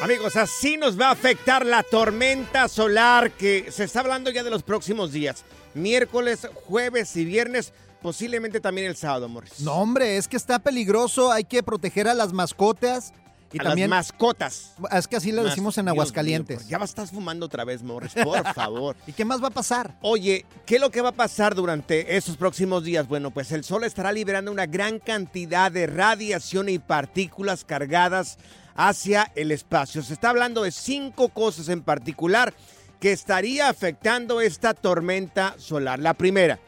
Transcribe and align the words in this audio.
Amigos, 0.00 0.36
así 0.36 0.76
nos 0.76 0.98
va 0.98 1.08
a 1.08 1.12
afectar 1.12 1.66
la 1.66 1.82
tormenta 1.82 2.68
solar 2.68 3.32
que 3.32 3.72
se 3.72 3.82
está 3.84 4.00
hablando 4.00 4.30
ya 4.30 4.44
de 4.44 4.50
los 4.50 4.62
próximos 4.62 5.10
días. 5.12 5.44
Miércoles, 5.74 6.46
jueves 6.66 7.16
y 7.16 7.24
viernes, 7.24 7.72
posiblemente 8.00 8.60
también 8.60 8.86
el 8.86 8.96
sábado, 8.96 9.28
Morris. 9.28 9.58
No, 9.60 9.72
hombre, 9.74 10.16
es 10.16 10.28
que 10.28 10.36
está 10.36 10.60
peligroso. 10.60 11.32
Hay 11.32 11.42
que 11.42 11.64
proteger 11.64 12.06
a 12.06 12.14
las 12.14 12.32
mascotas. 12.32 13.12
Y 13.50 13.58
a 13.60 13.64
también. 13.64 13.88
las 13.90 13.98
mascotas. 14.10 14.74
Es 14.92 15.08
que 15.08 15.16
así 15.16 15.32
lo 15.32 15.42
Mas- 15.42 15.52
decimos 15.52 15.76
en 15.78 15.88
Aguascalientes. 15.88 16.58
mío, 16.60 16.68
ya 16.68 16.78
vas- 16.78 16.90
estás 16.90 17.10
fumando 17.10 17.46
otra 17.46 17.64
vez, 17.64 17.82
Morris, 17.82 18.12
por 18.22 18.44
favor. 18.54 18.94
¿Y 19.06 19.12
qué 19.12 19.24
más 19.24 19.42
va 19.42 19.48
a 19.48 19.52
pasar? 19.52 19.96
Oye, 20.02 20.44
¿qué 20.66 20.76
es 20.76 20.80
lo 20.80 20.90
que 20.90 21.00
va 21.00 21.08
a 21.08 21.12
pasar 21.12 21.54
durante 21.56 22.16
estos 22.16 22.36
próximos 22.36 22.84
días? 22.84 23.08
Bueno, 23.08 23.30
pues 23.32 23.50
el 23.50 23.64
sol 23.64 23.82
estará 23.84 24.12
liberando 24.12 24.52
una 24.52 24.66
gran 24.66 24.98
cantidad 25.00 25.72
de 25.72 25.86
radiación 25.88 26.68
y 26.68 26.78
partículas 26.78 27.64
cargadas 27.64 28.36
hacia 28.78 29.32
el 29.34 29.50
espacio. 29.50 30.02
Se 30.02 30.14
está 30.14 30.30
hablando 30.30 30.62
de 30.62 30.70
cinco 30.70 31.28
cosas 31.30 31.68
en 31.68 31.82
particular 31.82 32.54
que 33.00 33.12
estaría 33.12 33.68
afectando 33.68 34.40
esta 34.40 34.72
tormenta 34.72 35.56
solar. 35.58 35.98
La 35.98 36.14
primera, 36.14 36.60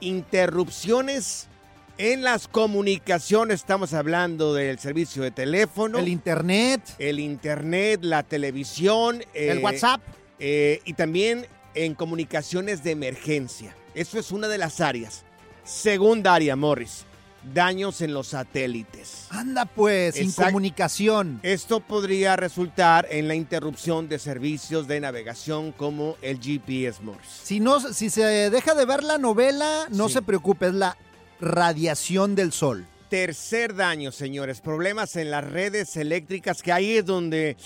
interrupciones 0.00 1.48
en 1.96 2.22
las 2.22 2.46
comunicaciones. 2.46 3.60
Estamos 3.60 3.94
hablando 3.94 4.52
del 4.52 4.78
servicio 4.78 5.22
de 5.22 5.30
teléfono. 5.30 5.98
El 5.98 6.08
internet, 6.08 6.82
el 6.98 7.18
internet, 7.18 8.00
la 8.02 8.22
televisión. 8.22 9.22
el 9.32 9.58
eh, 9.58 9.62
WhatsApp. 9.62 10.02
eh, 10.38 10.82
y 10.84 10.92
también 10.92 11.46
en 11.74 11.94
comunicaciones 11.94 12.84
de 12.84 12.90
emergencia. 12.90 13.74
Eso 13.94 14.18
es 14.18 14.30
una 14.30 14.46
de 14.46 14.58
las 14.58 14.80
áreas. 14.82 15.24
Segunda 15.64 16.34
área, 16.34 16.54
Morris. 16.54 17.06
Daños 17.42 18.02
en 18.02 18.12
los 18.12 18.28
satélites. 18.28 19.26
Anda 19.30 19.64
pues, 19.64 20.14
sin 20.14 20.30
comunicación. 20.32 21.40
Esto 21.42 21.80
podría 21.80 22.36
resultar 22.36 23.06
en 23.10 23.28
la 23.28 23.34
interrupción 23.34 24.08
de 24.08 24.18
servicios 24.18 24.86
de 24.86 25.00
navegación 25.00 25.72
como 25.72 26.16
el 26.20 26.38
GPS, 26.38 27.02
Morris. 27.02 27.40
Si, 27.42 27.58
no, 27.58 27.80
si 27.80 28.10
se 28.10 28.50
deja 28.50 28.74
de 28.74 28.84
ver 28.84 29.02
la 29.02 29.16
novela, 29.16 29.86
no 29.90 30.08
Sí. 30.08 30.14
se 30.14 30.22
preocupe, 30.22 30.66
es 30.66 30.74
la 30.74 30.96
radiación 31.40 32.34
del 32.34 32.52
sol. 32.52 32.86
Tercer 33.08 33.74
daño, 33.74 34.12
señores. 34.12 34.60
Problemas 34.60 35.16
en 35.16 35.30
las 35.30 35.42
redes 35.42 35.96
eléctricas, 35.96 36.62
que 36.62 36.72
ahí 36.72 36.98
es 36.98 37.06
donde... 37.06 37.56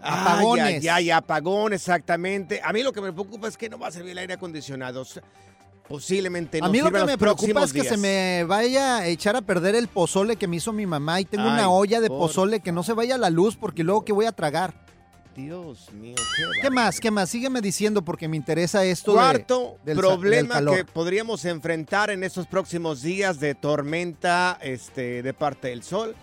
Apagones. 0.00 0.64
Ay, 0.66 0.74
ay, 0.74 0.88
ay, 0.88 1.10
apagón, 1.12 1.72
exactamente. 1.72 2.60
A 2.64 2.72
mí 2.72 2.82
lo 2.82 2.92
que 2.92 3.00
me 3.00 3.12
preocupa 3.12 3.46
es 3.46 3.56
que 3.56 3.68
no 3.68 3.78
va 3.78 3.86
a 3.86 3.92
servir 3.92 4.10
el 4.10 4.18
aire 4.18 4.34
acondicionado. 4.34 5.06
Posiblemente 5.92 6.58
no 6.58 6.66
a 6.66 6.68
mí 6.70 6.80
lo 6.80 6.90
que 6.90 7.04
me 7.04 7.18
preocupa 7.18 7.64
es 7.64 7.72
que 7.72 7.84
se 7.84 7.98
me 7.98 8.44
vaya 8.44 8.96
a 8.98 9.06
echar 9.06 9.36
a 9.36 9.42
perder 9.42 9.74
el 9.74 9.88
pozole 9.88 10.36
que 10.36 10.48
me 10.48 10.56
hizo 10.56 10.72
mi 10.72 10.86
mamá 10.86 11.20
y 11.20 11.26
tengo 11.26 11.44
Ay, 11.44 11.50
una 11.52 11.68
olla 11.68 12.00
de 12.00 12.08
por- 12.08 12.18
pozole 12.18 12.60
que 12.60 12.72
no 12.72 12.82
se 12.82 12.94
vaya 12.94 13.16
a 13.16 13.18
la 13.18 13.28
luz 13.28 13.56
porque 13.56 13.84
luego 13.84 14.02
que 14.04 14.12
voy 14.14 14.24
a 14.24 14.32
tragar. 14.32 14.72
Dios 15.36 15.90
mío, 15.92 16.14
¿Qué 16.62 16.70
más? 16.70 16.98
¿Qué 17.00 17.10
más? 17.10 17.28
Sígueme 17.30 17.60
diciendo 17.60 18.02
porque 18.02 18.26
me 18.28 18.36
interesa 18.38 18.84
esto 18.84 19.12
de- 19.12 19.16
Cuarto 19.18 19.76
del, 19.84 19.96
problema 19.98 20.60
del 20.62 20.74
que 20.76 20.84
podríamos 20.86 21.44
enfrentar 21.44 22.10
en 22.10 22.22
estos 22.24 22.46
próximos 22.46 23.02
días 23.02 23.38
de 23.38 23.54
tormenta 23.54 24.58
este, 24.62 25.22
de 25.22 25.34
parte 25.34 25.68
del 25.68 25.82
sol, 25.82 26.14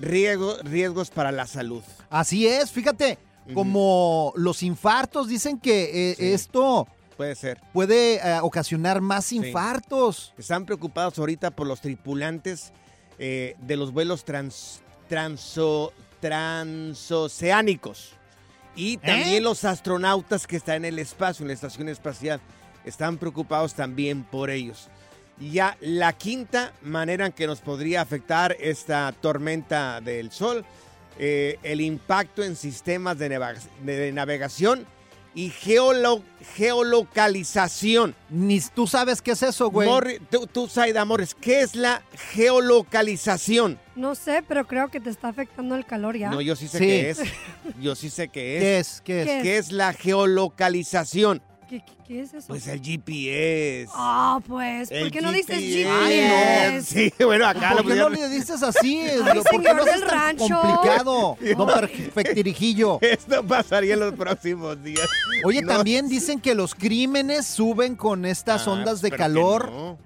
riesgo- 0.00 0.58
riesgos 0.62 1.10
para 1.10 1.32
la 1.32 1.46
salud. 1.46 1.82
Así 2.10 2.46
es, 2.46 2.70
fíjate, 2.70 3.18
como 3.54 4.32
los 4.36 4.62
infartos 4.62 5.28
dicen 5.28 5.58
que 5.58 6.10
eh, 6.10 6.14
Sí. 6.16 6.32
esto 6.32 6.86
Puede 7.16 7.34
ser. 7.34 7.60
puede 7.72 8.16
eh, 8.16 8.38
ocasionar 8.42 9.00
más 9.00 9.32
infartos. 9.32 10.34
Están 10.36 10.66
preocupados 10.66 11.18
ahorita 11.18 11.50
por 11.50 11.66
los 11.66 11.80
tripulantes 11.80 12.72
eh, 13.18 13.56
de 13.60 13.76
los 13.76 13.92
vuelos 13.92 14.24
trans, 14.24 14.82
transo- 15.08 15.92
transoceánicos. 16.20 18.12
Y 18.74 18.98
también 18.98 19.42
los 19.42 19.64
astronautas 19.64 20.46
que 20.46 20.56
están 20.56 20.76
en 20.76 20.84
el 20.86 20.98
espacio, 20.98 21.44
en 21.44 21.48
la 21.48 21.54
estación 21.54 21.88
espacial, 21.88 22.40
están 22.84 23.16
preocupados 23.16 23.72
también 23.74 24.22
por 24.22 24.50
ellos. 24.50 24.88
Y 25.40 25.52
ya 25.52 25.76
la 25.80 26.12
quinta 26.12 26.72
manera 26.82 27.26
en 27.26 27.32
que 27.32 27.46
nos 27.46 27.60
podría 27.60 28.02
afectar 28.02 28.54
esta 28.60 29.12
tormenta 29.20 30.00
del 30.02 30.30
sol, 30.30 30.64
eh, 31.18 31.58
el 31.62 31.80
impacto 31.80 32.42
en 32.42 32.54
sistemas 32.56 33.18
de 33.18 34.12
navegación 34.12 34.86
y 35.36 35.50
geolo- 35.50 36.22
geolocalización. 36.56 38.14
Ni 38.30 38.60
tú 38.74 38.86
sabes 38.86 39.20
qué 39.22 39.32
es 39.32 39.42
eso, 39.42 39.70
güey. 39.70 39.88
Morri- 39.88 40.18
tú, 40.30 40.46
tú, 40.46 40.66
Zaida 40.66 41.04
Morris, 41.04 41.34
¿qué 41.34 41.60
es 41.60 41.76
la 41.76 42.02
geolocalización? 42.32 43.78
No 43.94 44.14
sé, 44.14 44.42
pero 44.48 44.66
creo 44.66 44.88
que 44.88 44.98
te 44.98 45.10
está 45.10 45.28
afectando 45.28 45.74
el 45.76 45.84
calor 45.86 46.16
ya. 46.16 46.30
No, 46.30 46.40
yo 46.40 46.56
sí 46.56 46.66
sé 46.68 46.78
Sí. 46.78 46.84
qué 46.86 47.10
es. 47.10 47.20
Yo 47.80 47.94
sí 47.94 48.10
sé 48.10 48.28
qué 48.28 48.56
es. 48.56 48.62
¿Qué 48.62 48.78
es? 48.78 49.00
¿Qué 49.02 49.20
es? 49.22 49.26
¿Qué 49.28 49.42
¿Qué 49.42 49.58
es 49.58 49.72
la 49.72 49.92
geolocalización? 49.92 51.42
¿Qué, 51.68 51.80
qué- 51.80 51.92
qué 52.06 52.20
es 52.20 52.32
eso? 52.32 52.46
Pues 52.46 52.66
el 52.68 52.80
GPS. 52.80 53.90
Ah, 53.92 54.38
pues, 54.46 54.88
¿por 54.88 54.98
El 54.98 55.10
qué 55.10 55.20
no 55.20 55.32
dices 55.32 55.58
GPS. 55.58 55.82
GPS? 55.82 56.82
Sí, 56.94 57.24
bueno, 57.24 57.44
acá 57.46 57.70
lo 57.74 57.82
¿Por 57.82 57.92
qué 57.92 57.98
no 57.98 58.08
le 58.08 58.28
dices 58.28 58.62
así? 58.62 59.00
Ay, 59.00 59.40
¿Por 59.50 59.62
qué 59.62 59.74
no 59.74 59.84
del 59.84 59.94
es 59.94 60.00
tan 60.02 60.08
rancho. 60.08 60.60
complicado? 60.60 61.36
Don 61.56 61.66
Perfectirijillo. 61.66 62.98
Esto 63.00 63.44
pasaría 63.44 63.94
en 63.94 64.00
los 64.00 64.14
próximos 64.14 64.82
días. 64.82 65.08
Oye, 65.44 65.62
No 65.62 65.68
también 65.74 66.08
dicen 66.08 66.40
que 66.40 66.54
los 66.54 66.74
crímenes 66.74 67.46
suben 67.46 67.96
con 67.96 68.24
estas 68.26 68.66
Ah, 68.68 68.70
ondas 68.72 69.00
de 69.02 69.08
espero 69.08 69.16
que 69.16 69.22
calor. 69.22 69.70
no. 69.72 69.98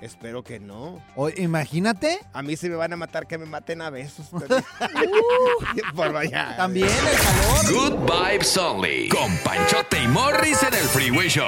Espero 0.00 0.42
que 0.42 0.58
no. 0.60 1.02
O- 1.14 1.28
imagínate. 1.28 2.18
A 2.32 2.42
mí 2.42 2.56
si 2.56 2.68
me 2.70 2.76
van 2.76 2.92
a 2.92 2.96
matar, 2.96 3.26
que 3.26 3.36
me 3.36 3.44
maten 3.44 3.82
a 3.82 3.90
besos. 3.90 4.26
Por 5.94 6.16
allá. 6.16 6.56
También 6.56 6.88
el 6.88 7.18
calor. 7.18 7.72
Good 8.06 8.10
Vibes 8.10 8.56
Only. 8.56 9.08
Con 9.08 9.36
Panchote 9.38 10.02
y 10.02 10.08
Morris 10.08 10.62
en 10.62 10.74
el 10.74 10.80
Freeway 10.88 11.28
Show. 11.28 11.44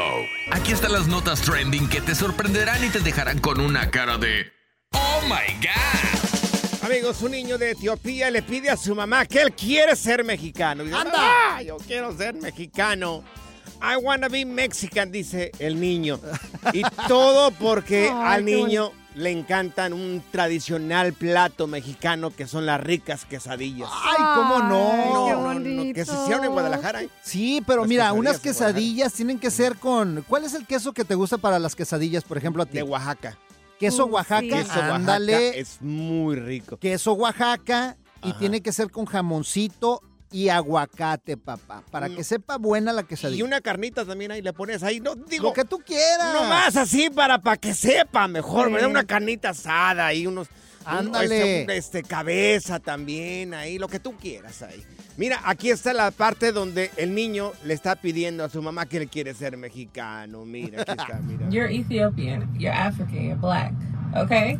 Aquí 0.50 0.72
están 0.72 0.93
las 0.93 1.06
notas 1.06 1.40
trending 1.40 1.88
que 1.88 2.00
te 2.02 2.14
sorprenderán 2.14 2.84
y 2.84 2.90
te 2.90 3.00
dejarán 3.00 3.38
con 3.38 3.60
una 3.60 3.90
cara 3.90 4.19
de. 4.19 4.52
¡Oh 4.93 5.20
my 5.25 5.55
God! 5.66 6.84
Amigos, 6.84 7.22
un 7.22 7.31
niño 7.31 7.56
de 7.58 7.70
Etiopía 7.70 8.31
le 8.31 8.43
pide 8.43 8.69
a 8.69 8.76
su 8.76 8.94
mamá 8.94 9.25
que 9.25 9.40
él 9.40 9.52
quiere 9.52 9.96
ser 9.96 10.25
mexicano. 10.25 10.82
Y 10.82 10.87
dice, 10.88 10.98
¡Anda! 10.98 11.12
"Ah, 11.16 11.62
yo 11.62 11.76
quiero 11.78 12.14
ser 12.16 12.34
mexicano. 12.34 13.25
I 13.81 13.97
wanna 13.97 14.29
be 14.29 14.44
Mexican, 14.44 15.11
dice 15.11 15.53
el 15.59 15.81
niño. 15.81 16.20
Y 16.73 16.82
todo 17.09 17.50
porque 17.53 18.11
Ay, 18.14 18.35
al 18.37 18.44
niño 18.44 18.93
le 19.14 19.31
encantan 19.31 19.93
un 19.93 20.23
tradicional 20.31 21.12
plato 21.12 21.67
mexicano 21.67 22.31
que 22.31 22.47
son 22.47 22.64
las 22.64 22.81
ricas 22.81 23.25
quesadillas. 23.26 23.88
Ay, 23.93 24.17
¿cómo 24.37 24.59
no? 24.61 24.91
Ay, 24.93 25.03
qué 25.03 25.32
No, 25.32 25.55
no, 25.55 25.85
no, 25.85 25.94
que 25.94 26.05
se 26.05 26.12
hicieron 26.14 26.44
en 26.44 26.53
Guadalajara. 26.53 27.03
¿eh? 27.03 27.09
Sí, 27.23 27.62
pero 27.67 27.82
Las 27.82 27.88
mira, 27.88 28.05
quesadillas 28.05 28.19
unas 28.20 28.41
quesadillas 28.41 29.12
tienen 29.12 29.38
que 29.38 29.50
ser 29.50 29.76
con... 29.76 30.25
¿Cuál 30.29 30.44
es 30.44 30.55
el 30.55 30.67
queso 30.67 30.93
que 30.93 31.05
te 31.05 31.15
gusta 31.15 31.37
para 31.38 31.58
las 31.58 31.75
quesadillas, 31.76 32.25
por 32.25 32.38
ejemplo, 32.38 32.62
a 32.62 32.67
ti? 32.67 32.79
De 32.79 32.82
Oaxaca. 32.85 33.37
Queso 33.79 34.06
Uh, 34.06 34.11
Oaxaca, 34.15 34.41
sí. 34.41 34.49
Queso 34.49 34.69
Oaxaca 34.70 34.94
ándale. 34.94 35.58
es 35.58 35.82
muy 35.82 36.37
rico. 36.37 36.76
Queso 36.79 37.12
Oaxaca 37.15 37.97
y 38.23 38.31
Ajá. 38.31 38.38
tiene 38.38 38.61
que 38.62 38.73
ser 38.73 38.91
con 38.91 39.05
jamoncito 39.06 40.00
y 40.32 40.49
aguacate, 40.49 41.37
papá, 41.37 41.82
para 41.90 42.08
Mm. 42.08 42.17
que 42.17 42.25
sepa 42.25 42.56
buena 42.58 42.93
la 42.93 43.02
quesadilla. 43.02 43.38
Y 43.40 43.43
una 43.43 43.61
carnita 43.61 44.05
también 44.05 44.32
ahí 44.32 44.43
le 44.43 44.52
pones 44.52 44.82
ahí. 44.82 44.99
No, 45.00 45.14
digo, 45.14 45.49
Lo 45.49 45.52
que 45.52 45.64
tú 45.64 45.79
quieras. 45.84 46.32
No 46.34 46.44
más 46.49 46.75
así 46.76 47.11
para, 47.11 47.38
para 47.40 47.56
que 47.58 47.75
sepa 47.75 48.26
mejor, 48.29 48.69
Sí. 48.69 48.73
¿verdad? 48.75 48.88
Una 48.90 49.05
carnita 49.05 49.50
asada 49.50 50.12
y 50.14 50.26
unos... 50.26 50.49
un- 50.49 50.88
Ándale. 50.88 51.61
este, 51.61 51.64
un- 51.64 51.70
este, 51.79 52.02
cabeza 52.02 52.81
también 52.81 53.55
ahí, 53.55 53.79
lo 53.79 53.87
que 53.88 54.00
tú 54.00 54.17
quieras 54.17 54.62
ahí. 54.62 54.82
Mira, 55.17 55.40
aquí 55.44 55.70
está 55.70 55.93
la 55.93 56.11
parte 56.11 56.50
donde 56.52 56.90
el 56.96 57.14
niño 57.14 57.52
le 57.64 57.75
está 57.75 57.94
pidiendo 57.96 58.43
a 58.44 58.49
su 58.49 58.61
mamá 58.62 58.87
que 58.87 58.96
él 58.96 59.08
quiere 59.08 59.34
ser 59.34 59.56
mexicano. 59.58 60.44
Mira, 60.46 60.82
aquí 60.82 60.90
está, 60.93 61.20
mira. 61.23 61.49
You're 61.50 61.73
Ethiopian, 61.73 62.52
you're 62.58 62.75
African, 62.76 63.23
you're 63.23 63.34
black, 63.40 63.73
okay? 64.17 64.56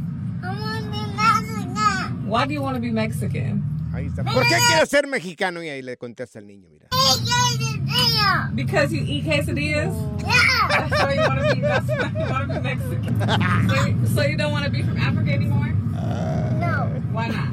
Why 2.27 2.47
do 2.47 2.53
you 2.55 2.63
want 2.63 2.77
to 2.77 2.81
be 2.81 2.91
Mexican? 2.91 3.63
Ahí 3.93 4.07
está. 4.07 4.25
¿Por 4.25 4.43
qué 4.45 4.57
quiere 4.69 4.87
ser 4.87 5.07
mexicano? 5.07 5.63
Y 5.63 5.69
ahí 5.69 5.83
le 5.83 5.97
contesta 5.97 6.39
el 6.39 6.47
niño, 6.47 6.69
mira. 6.71 6.89
Because 8.55 8.93
you 8.93 9.03
eat 9.05 9.25
quesadillas? 9.25 9.93
That's 10.69 10.91
why 11.05 11.15
you 11.15 11.21
want 11.23 11.41
to 11.41 11.55
be, 11.55 11.61
that's 11.61 11.87
why 11.89 12.11
you 12.13 12.31
want 12.31 12.49
to 12.49 12.55
be 12.55 12.61
Mexican. 12.61 13.69
so, 13.69 13.85
you- 13.87 14.07
so 14.15 14.23
you 14.23 14.37
don't 14.37 14.53
want 14.53 14.65
to 14.65 14.71
be 14.71 14.83
from 14.83 14.97
Africa 14.99 15.33
anymore? 15.33 15.69
No. 16.61 16.89
Why 17.13 17.29
not? 17.29 17.49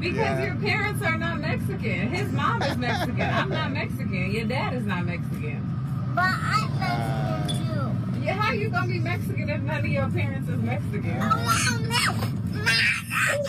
Because 0.00 0.14
Yeah. 0.38 0.44
your 0.46 0.54
parents 0.56 1.02
are 1.02 1.18
not 1.18 1.40
Mexican. 1.40 2.08
His 2.14 2.30
mom 2.32 2.62
is 2.62 2.76
Mexican. 2.76 3.20
I'm 3.20 3.48
not 3.48 3.72
Mexican. 3.72 4.30
Your 4.30 4.44
dad 4.44 4.74
is 4.74 4.86
not 4.86 5.04
Mexican. 5.04 5.60
But 6.14 6.24
I'm 6.24 6.78
Mexican 6.78 7.66
too. 7.66 7.67
How 8.28 8.52
you 8.52 8.68
gonna 8.68 8.86
be 8.86 8.98
Mexican 8.98 9.48
if 9.48 9.62
none 9.62 9.78
of 9.78 9.86
your 9.86 10.08
parents 10.10 10.48
is 10.48 10.60
Mexican? 10.60 11.18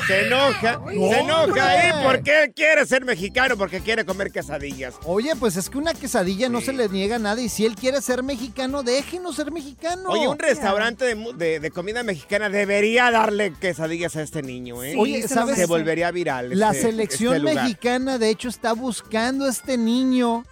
Se 0.08 0.26
enoja, 0.26 0.80
se 0.90 1.20
enoja 1.20 1.70
ahí 1.70 1.92
porque 2.04 2.44
él 2.44 2.54
quiere 2.54 2.86
ser 2.86 3.06
mexicano, 3.06 3.58
porque 3.58 3.80
quiere 3.81 4.06
comer 4.06 4.31
quesadillas. 4.31 4.96
Oye, 5.06 5.36
pues 5.36 5.56
es 5.58 5.70
que 5.70 5.78
una 5.78 5.94
quesadilla 5.94 6.50
no 6.50 6.62
se 6.62 6.74
le 6.74 6.90
niega 6.90 7.18
a 7.18 7.20
nada 7.20 7.42
y 7.42 7.50
si 7.50 7.66
él 7.66 7.76
quiere 7.76 8.02
ser 8.02 8.24
mexicano, 8.24 8.84
déjenos 8.84 9.36
ser 9.36 9.52
mexicano. 9.52 10.10
Oye, 10.10 10.28
un 10.28 10.40
restaurante 10.40 11.06
de, 11.06 11.16
mu- 11.16 11.34
de- 11.34 11.60
de 11.60 11.72
comida 11.72 12.04
mexicana 12.04 12.50
debería 12.50 13.12
darle 13.12 13.54
quesadillas 13.60 14.16
a 14.16 14.22
este 14.24 14.42
niño, 14.42 14.84
¿eh? 14.84 14.92
Sí, 14.94 14.98
Oye, 15.00 15.28
¿sabes? 15.28 15.56
Se 15.58 15.66
volvería 15.66 16.12
viral. 16.12 16.58
La 16.58 16.72
este- 16.72 16.84
selección 16.84 17.36
este 17.48 17.56
mexicana, 17.56 18.18
de 18.18 18.30
hecho, 18.30 18.50
está 18.50 18.74
buscando 18.74 19.46
a 19.46 19.50
este 19.50 19.78
niño 19.78 20.46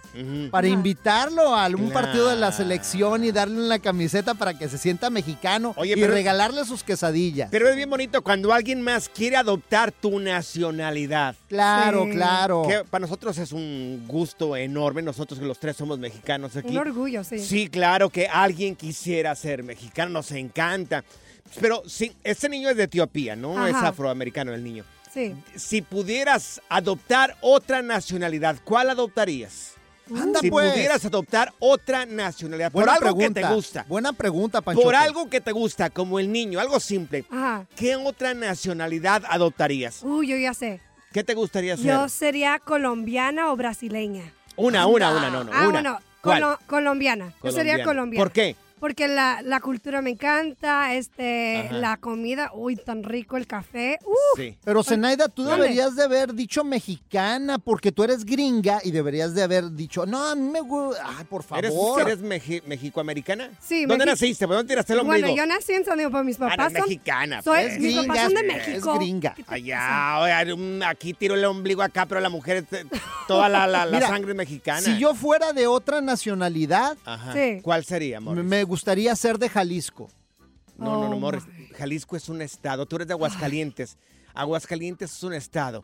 para 0.50 0.66
invitarlo 0.66 1.54
a 1.54 1.64
algún 1.64 1.90
partido 1.92 2.28
de 2.28 2.34
la 2.36 2.50
selección 2.50 3.22
y 3.24 3.30
darle 3.30 3.64
una 3.64 3.78
camiseta 3.78 4.34
para 4.34 4.58
que 4.58 4.68
se 4.68 4.76
sienta 4.76 5.10
mexicano 5.10 5.74
Oye, 5.76 5.92
y 5.96 6.00
pero- 6.00 6.12
regalarle 6.12 6.64
sus 6.64 6.82
quesadillas. 6.82 7.48
Pero 7.52 7.68
es 7.68 7.76
bien 7.76 7.88
bonito 7.88 8.22
cuando 8.22 8.52
alguien 8.52 8.82
más 8.82 9.08
quiere 9.18 9.36
adoptar 9.36 9.90
tu 9.92 10.18
nacionalidad. 10.20 11.34
claro, 11.48 12.04
Sí. 12.04 12.12
claro. 12.12 12.62
Que 12.68 12.84
para 12.88 13.02
nosotros 13.02 13.36
es 13.38 13.50
un 13.52 14.04
gusto 14.06 14.56
enorme, 14.56 15.02
nosotros 15.02 15.40
que 15.40 15.44
los 15.46 15.58
tres 15.58 15.76
somos 15.76 15.98
mexicanos 15.98 16.54
aquí. 16.56 16.68
Un 16.68 16.78
orgullo, 16.78 17.24
sí. 17.24 17.40
Sí, 17.40 17.68
claro 17.68 18.08
que 18.10 18.28
alguien 18.28 18.76
quisiera 18.76 19.34
ser 19.34 19.62
mexicano, 19.64 20.10
nos 20.12 20.30
encanta. 20.30 21.04
Pero 21.60 21.82
sí, 21.86 22.12
este 22.22 22.48
niño 22.48 22.70
es 22.70 22.76
de 22.76 22.84
Etiopía, 22.84 23.34
¿no? 23.34 23.66
Es 23.66 23.74
afroamericano 23.74 24.54
el 24.54 24.62
niño. 24.62 24.84
Sí. 25.12 25.34
Si 25.56 25.82
pudieras 25.82 26.60
adoptar 26.68 27.36
otra 27.40 27.82
nacionalidad, 27.82 28.56
¿cuál 28.62 28.90
adoptarías? 28.90 29.72
Anda, 30.14 30.40
si 30.40 30.50
pues. 30.50 30.72
pudieras 30.72 31.04
adoptar 31.04 31.52
otra 31.58 32.06
nacionalidad, 32.06 32.72
por 32.72 32.88
algo 32.88 33.00
pregunta. 33.00 33.40
que 33.40 33.46
te 33.46 33.54
gusta. 33.54 33.84
Buena 33.88 34.12
pregunta, 34.12 34.60
Pancho. 34.60 34.82
Por 34.82 34.94
algo 34.94 35.28
que 35.28 35.40
te 35.40 35.52
gusta, 35.52 35.90
como 35.90 36.18
el 36.18 36.30
niño, 36.30 36.60
algo 36.60 36.80
simple. 36.80 37.24
Ajá. 37.30 37.66
¿Qué 37.76 37.96
otra 37.96 38.34
nacionalidad 38.34 39.24
adoptarías? 39.28 40.02
Uy, 40.02 40.28
yo 40.28 40.36
ya 40.36 40.54
sé. 40.54 40.80
¿Qué 41.12 41.24
te 41.24 41.34
gustaría 41.34 41.74
hacer? 41.74 41.86
Yo 41.86 42.08
sería 42.08 42.58
colombiana 42.58 43.50
o 43.50 43.56
brasileña. 43.56 44.32
Una, 44.56 44.86
una, 44.86 45.10
una, 45.10 45.30
no, 45.30 45.44
no, 45.44 45.52
ah, 45.54 45.68
una. 45.68 46.00
bueno, 46.22 46.58
colombiana. 46.66 47.32
Yo 47.42 47.52
sería 47.52 47.84
colombiana. 47.84 48.24
¿Por 48.24 48.32
qué? 48.32 48.56
Porque 48.80 49.08
la, 49.08 49.40
la 49.42 49.60
cultura 49.60 50.02
me 50.02 50.10
encanta, 50.10 50.94
este, 50.94 51.58
Ajá. 51.66 51.72
la 51.74 51.96
comida, 51.96 52.50
uy, 52.54 52.76
tan 52.76 53.02
rico 53.04 53.36
el 53.36 53.46
café. 53.46 53.98
Uh, 54.04 54.14
Sí. 54.36 54.56
Pero 54.64 54.82
Zenaida, 54.84 55.28
tú 55.28 55.44
deberías 55.44 55.96
de 55.96 56.04
haber 56.04 56.34
dicho 56.34 56.62
mexicana 56.64 57.58
porque 57.58 57.92
tú 57.92 58.04
eres 58.04 58.24
gringa 58.24 58.80
y 58.84 58.90
deberías 58.90 59.34
de 59.34 59.42
haber 59.42 59.72
dicho, 59.72 60.06
no, 60.06 60.22
a 60.28 60.34
mí 60.34 60.48
me 60.48 60.60
gusta, 60.60 61.02
ay, 61.18 61.24
por 61.24 61.44
¿Eres, 61.56 61.72
favor. 61.72 62.00
eres 62.02 62.20
meji- 62.22 62.62
mexicoamericana? 62.66 63.50
Sí, 63.60 63.84
¿Dónde 63.86 64.04
mexi- 64.04 64.08
naciste? 64.08 64.46
¿Dónde 64.46 64.64
tiraste 64.68 64.92
el 64.92 65.00
ombligo? 65.00 65.26
bueno, 65.28 65.36
yo 65.36 65.46
nací 65.46 65.72
en 65.72 65.84
San 65.84 65.96
Diego, 65.96 66.10
pero 66.12 66.24
mis 66.24 66.36
Ah, 66.40 66.48
papás 66.50 66.72
es 66.72 66.78
son... 66.78 66.82
mexicana. 66.88 67.42
soy- 67.42 67.62
pues. 67.66 67.78
mis 67.80 67.96
papás 67.96 68.20
son 68.20 68.34
de 68.34 68.40
es 68.40 68.46
México. 68.68 68.94
gringa. 68.98 69.30
¿Qué 69.34 69.42
te 69.42 69.44
pasa? 69.44 69.54
Allá, 69.54 70.44
oiga, 70.44 70.88
aquí 70.88 71.14
tiro 71.14 71.34
el 71.34 71.44
ombligo 71.44 71.82
acá, 71.82 72.06
pero 72.06 72.20
la 72.20 72.28
mujer, 72.28 72.64
es- 72.70 72.86
toda 73.26 73.48
la, 73.48 73.66
la- 73.66 73.86
la 73.86 73.96
Mira, 73.96 74.08
sangre 74.08 74.32
es 74.32 74.36
mexicana. 74.36 74.80
Si 74.80 74.98
yo 74.98 75.14
fuera 75.14 75.52
de 75.52 75.66
otra 75.66 76.00
nacionalidad, 76.00 76.96
Ajá. 77.04 77.32
Sí. 77.32 77.60
¿Cuál 77.62 77.84
sería, 77.84 78.18
amor? 78.18 78.36
me- 78.36 78.42
me 78.42 78.64
gustaría 78.68 79.16
ser 79.16 79.38
de 79.38 79.48
Jalisco. 79.48 80.08
No, 80.76 81.00
no, 81.00 81.08
no, 81.08 81.16
Oh, 81.16 81.20
Morris. 81.20 81.44
my. 81.46 81.66
Jalisco 81.76 82.16
es 82.16 82.28
un 82.28 82.40
estado. 82.40 82.86
Tú 82.86 82.96
eres 82.96 83.08
de 83.08 83.14
Aguascalientes. 83.14 83.96
Aguascalientes 84.34 85.10
es 85.12 85.22
un 85.24 85.32
estado. 85.34 85.82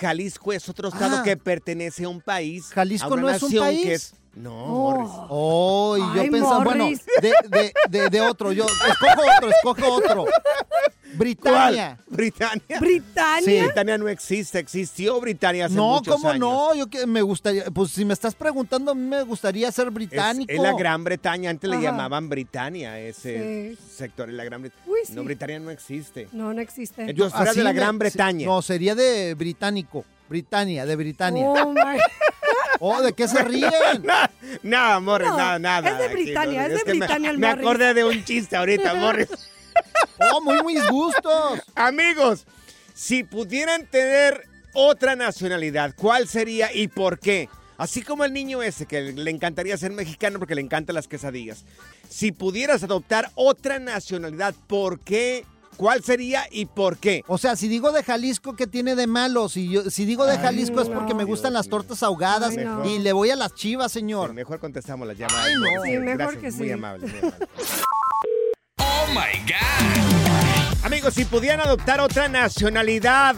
Jalisco 0.00 0.52
es 0.52 0.68
otro 0.68 0.88
estado 0.88 1.18
Ah. 1.18 1.22
que 1.22 1.36
pertenece 1.36 2.04
a 2.04 2.08
un 2.08 2.20
país. 2.20 2.66
¿Jalisco 2.70 3.06
a 3.06 3.12
una 3.12 3.22
no 3.22 3.30
es 3.30 3.42
un 3.42 3.48
nación 3.50 3.64
país? 3.64 3.82
que 3.84 3.94
es- 3.94 4.14
No, 4.36 4.52
Oh. 4.52 4.68
Morris. 4.92 5.10
Oh, 5.28 5.96
y 5.96 6.16
yo 6.16 6.22
Ay, 6.22 6.30
pensaba, 6.30 6.64
bueno, 6.64 6.84
Morris. 6.84 7.04
de, 7.22 7.32
de- 7.48 7.72
de- 7.88 8.10
de 8.10 8.20
otro, 8.20 8.52
yo 8.52 8.64
escojo 8.66 9.22
otro, 9.36 9.50
escojo 9.50 9.94
otro. 9.94 10.24
Britania. 11.16 11.96
¿Cuál? 12.06 12.16
¿Britania? 12.16 12.80
¿Britania? 12.80 13.44
Sí. 13.44 13.60
Britania 13.64 13.98
no 13.98 14.08
existe. 14.08 14.58
Existió 14.58 15.20
Britania 15.20 15.66
hace 15.66 15.74
No, 15.76 15.94
muchos 15.94 16.14
¿cómo 16.16 16.28
años. 16.28 16.40
no? 16.40 16.74
Yo 16.74 16.88
que 16.88 17.06
me 17.06 17.22
gustaría, 17.22 17.66
pues 17.66 17.92
si 17.92 18.04
me 18.04 18.12
estás 18.14 18.34
preguntando, 18.34 18.90
a 18.90 18.94
mí 18.96 19.02
me 19.06 19.22
gustaría 19.22 19.70
ser 19.70 19.88
Es, 19.88 19.94
británico. 19.94 20.52
es 20.52 20.58
la 20.60 20.72
Gran 20.72 21.04
Bretaña. 21.04 21.50
Antes 21.50 21.70
le 21.70 21.76
Ajá. 21.76 21.84
llamaban 21.84 22.28
Britania, 22.28 22.98
ese 22.98 23.76
Sí. 23.76 23.82
sector. 23.96 24.28
La 24.30 24.42
Gran 24.44 24.62
Bretaña. 24.62 24.82
Uy, 24.86 24.98
sí. 25.06 25.12
No, 25.12 25.22
Britania 25.22 25.60
no 25.60 25.70
existe. 25.70 26.28
No, 26.32 26.52
no 26.52 26.60
existe. 26.60 27.14
Yo 27.14 27.30
fuera 27.30 27.50
Así 27.52 27.60
de 27.60 27.64
la 27.64 27.72
me- 27.72 27.78
Gran 27.78 27.98
Bretaña. 27.98 28.46
No, 28.46 28.60
sería 28.62 28.96
de 28.96 29.34
británico. 29.34 30.04
Britania, 30.28 30.84
de 30.86 30.96
Britania. 30.96 31.44
Oh, 31.46 31.70
my- 31.72 32.00
Oh, 32.80 33.00
¿de 33.02 33.12
qué 33.12 33.28
se 33.28 33.42
ríen? 33.44 33.70
Nada, 34.02 34.30
nada, 34.62 35.00
Morris, 35.00 35.28
No, 35.28 35.36
nada, 35.36 35.58
nada. 35.58 35.90
es 35.90 35.98
de 35.98 36.04
aquí, 36.06 36.14
Britania, 36.24 36.66
es 36.66 36.72
de 36.74 36.78
que 36.82 36.92
me- 36.94 36.98
Britania 36.98 37.30
el 37.30 37.38
Me, 37.38 37.48
Morris. 37.48 37.64
acordé 37.66 37.94
de 37.94 38.04
un 38.04 38.24
chiste 38.24 38.56
ahorita, 38.56 38.94
Morris. 38.96 39.28
Oh, 40.32 40.40
muy 40.40 40.62
mis 40.74 40.86
gustos. 40.88 41.60
Amigos, 41.74 42.46
si 42.94 43.24
pudieran 43.24 43.86
tener 43.86 44.44
otra 44.72 45.16
nacionalidad, 45.16 45.94
¿cuál 45.96 46.28
sería 46.28 46.72
y 46.72 46.88
por 46.88 47.18
qué? 47.18 47.48
Así 47.76 48.02
como 48.02 48.24
el 48.24 48.32
niño 48.32 48.62
ese, 48.62 48.86
que 48.86 49.02
le 49.02 49.30
encantaría 49.30 49.76
ser 49.76 49.90
mexicano 49.90 50.38
porque 50.38 50.54
le 50.54 50.60
encantan 50.60 50.94
las 50.94 51.08
quesadillas. 51.08 51.64
Si 52.08 52.30
pudieras 52.30 52.84
adoptar 52.84 53.30
otra 53.34 53.80
nacionalidad, 53.80 54.54
¿por 54.68 55.00
qué? 55.00 55.44
¿Cuál 55.76 56.02
sería 56.02 56.44
y 56.50 56.66
por 56.66 56.96
qué? 56.98 57.22
O 57.26 57.38
sea, 57.38 57.56
si 57.56 57.68
digo 57.68 57.92
de 57.92 58.02
Jalisco, 58.02 58.54
¿qué 58.56 58.66
tiene 58.66 58.94
de 58.94 59.06
malo? 59.06 59.48
Si, 59.48 59.68
yo, 59.68 59.90
si 59.90 60.04
digo 60.04 60.24
de 60.26 60.32
Ay, 60.32 60.38
Jalisco 60.38 60.80
es 60.80 60.88
porque 60.88 61.12
no. 61.12 61.18
me 61.18 61.24
gustan 61.24 61.52
Dios 61.52 61.64
las 61.64 61.68
tortas 61.68 62.02
ahogadas 62.02 62.50
Ay, 62.56 62.64
no. 62.64 62.84
y 62.88 62.98
le 62.98 63.12
voy 63.12 63.30
a 63.30 63.36
las 63.36 63.54
chivas, 63.54 63.92
señor. 63.92 64.32
Mejor 64.34 64.58
contestamos 64.60 65.06
las 65.06 65.16
llamadas. 65.18 65.46
Ay, 65.46 65.54
no. 65.54 65.82
Sí, 65.84 65.90
mejor 65.98 66.16
Gracias, 66.16 66.40
que 66.42 66.50
Muy 66.52 66.66
sí. 66.68 66.72
amable, 66.72 67.06
muy 67.06 67.18
amable. 67.18 67.46
Oh 68.78 69.06
my 69.08 69.38
God. 69.46 70.23
Amigos, 70.84 71.14
si 71.14 71.24
pudieran 71.24 71.60
adoptar 71.60 71.98
otra 72.00 72.28
nacionalidad 72.28 73.34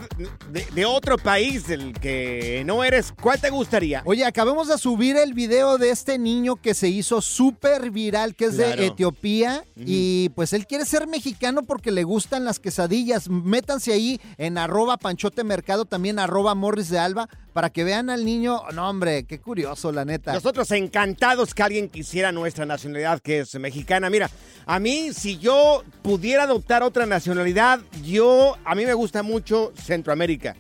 de, 0.51 0.67
de 0.75 0.85
otro 0.85 1.17
país 1.17 1.69
del 1.69 1.93
que 1.93 2.65
no 2.67 2.83
eres, 2.83 3.13
¿cuál 3.23 3.41
te 3.41 3.51
gustaría? 3.51 4.03
Oye, 4.05 4.25
acabamos 4.25 4.67
de 4.67 4.77
subir 4.79 5.17
el 5.17 5.33
video 5.33 5.79
de 5.79 5.91
este 5.91 6.19
niño 6.19 6.57
que 6.57 6.75
se 6.75 6.89
hizo 6.89 7.23
súper 7.23 7.93
viral, 7.93 8.35
que 8.35 8.47
es 8.47 8.57
Claro. 8.57 8.81
de 8.81 8.87
Etiopía. 8.89 9.63
Y 9.77 10.31
pues 10.31 10.55
él 10.55 10.67
quiere 10.67 10.85
ser 10.85 11.07
mexicano 11.07 11.63
porque 11.63 11.93
le 11.93 12.03
gustan 12.03 12.45
las 12.45 12.59
quesadillas. 12.59 13.29
Métanse 13.29 13.93
ahí 13.93 14.21
en 14.39 14.59
arroba 14.59 14.97
panchote 14.97 15.45
mercado, 15.45 15.85
también 15.85 16.19
arroba 16.19 16.57
morris 16.57 16.89
de 16.89 16.99
alba, 16.99 17.29
para 17.57 17.71
que 17.71 17.85
vean 17.85 18.11
al 18.11 18.23
niño. 18.23 18.61
No, 18.75 18.87
hombre, 18.91 19.25
qué 19.25 19.41
curioso, 19.41 19.91
la 19.91 20.05
neta. 20.05 20.35
Nosotros 20.35 20.71
encantados 20.73 21.55
que 21.55 21.63
alguien 21.63 21.89
quisiera 21.89 22.31
nuestra 22.31 22.67
nacionalidad, 22.67 23.19
que 23.23 23.39
es 23.41 23.55
mexicana. 23.59 24.11
Mira, 24.11 24.29
a 24.67 24.79
mí, 24.79 25.09
si 25.15 25.39
yo 25.39 25.83
pudiera 26.03 26.43
adoptar 26.43 26.83
otra 26.83 27.07
nacionalidad, 27.07 27.81
yo, 28.03 28.59
a 28.63 28.75
mí 28.75 28.85
me 28.85 28.93
gusta 28.93 29.23
mucho 29.23 29.73
Centroamérica. 29.83 30.55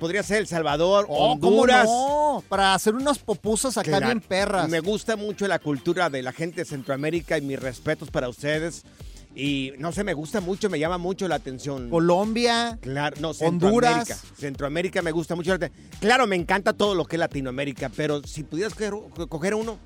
Podría 0.00 0.22
ser 0.22 0.38
El 0.38 0.46
Salvador, 0.46 1.04
Oh, 1.06 1.38
¿cómo 1.38 1.60
Honduras. 1.60 1.84
no? 1.84 2.42
Para 2.48 2.72
hacer 2.72 2.94
unas 2.94 3.18
popusas 3.18 3.76
acá 3.76 3.90
Claro. 3.90 4.06
bien 4.06 4.20
perras. 4.20 4.70
Me 4.70 4.80
gusta 4.80 5.16
mucho 5.16 5.46
la 5.46 5.58
cultura 5.58 6.08
de 6.08 6.22
la 6.22 6.32
gente 6.32 6.62
de 6.62 6.64
Centroamérica 6.64 7.36
y 7.36 7.42
mis 7.42 7.60
respetos 7.60 8.10
para 8.10 8.30
ustedes. 8.30 8.84
Y 9.38 9.74
no 9.78 9.92
sé, 9.92 10.02
me 10.02 10.14
gusta 10.14 10.40
mucho, 10.40 10.70
me 10.70 10.78
llama 10.78 10.96
mucho 10.96 11.28
la 11.28 11.34
atención. 11.34 11.90
Colombia. 11.90 12.78
Claro, 12.80 13.16
no, 13.20 13.32
Honduras. 13.32 14.06
Centroamérica. 14.08 14.14
Centroamérica 14.34 15.02
me 15.02 15.12
gusta 15.12 15.34
mucho. 15.36 15.54
Claro, 16.00 16.26
me 16.26 16.36
encanta 16.36 16.72
todo 16.72 16.94
lo 16.94 17.04
que 17.04 17.16
es 17.16 17.20
Latinoamérica, 17.20 17.90
pero 17.94 18.22
si 18.22 18.44
pudieras 18.44 18.72
coger, 18.72 18.94
coger 19.28 19.54
uno, 19.54 19.78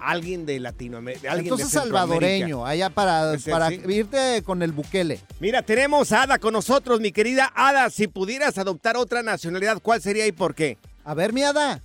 alguien 0.00 0.46
de 0.46 0.58
Latinoamérica. 0.58 1.32
alguien 1.32 1.52
Entonces 1.52 1.70
de 1.70 1.80
Centroamérica. 1.80 2.24
salvadoreño, 2.24 2.64
allá 2.64 2.88
para, 2.88 3.34
para 3.50 3.68
sí. 3.68 3.82
irte 3.88 4.42
con 4.42 4.62
el 4.62 4.72
Bukele. 4.72 5.20
Mira, 5.38 5.60
tenemos 5.60 6.10
a 6.12 6.22
Ada 6.22 6.38
con 6.38 6.54
nosotros, 6.54 6.98
mi 7.00 7.12
querida 7.12 7.52
Ada. 7.54 7.90
Si 7.90 8.08
pudieras 8.08 8.56
adoptar 8.56 8.96
otra 8.96 9.22
nacionalidad, 9.22 9.82
¿cuál 9.82 10.00
sería 10.00 10.26
y 10.26 10.32
por 10.32 10.54
qué? 10.54 10.78
A 11.04 11.12
ver, 11.12 11.34
mi 11.34 11.42
Ada. 11.42 11.82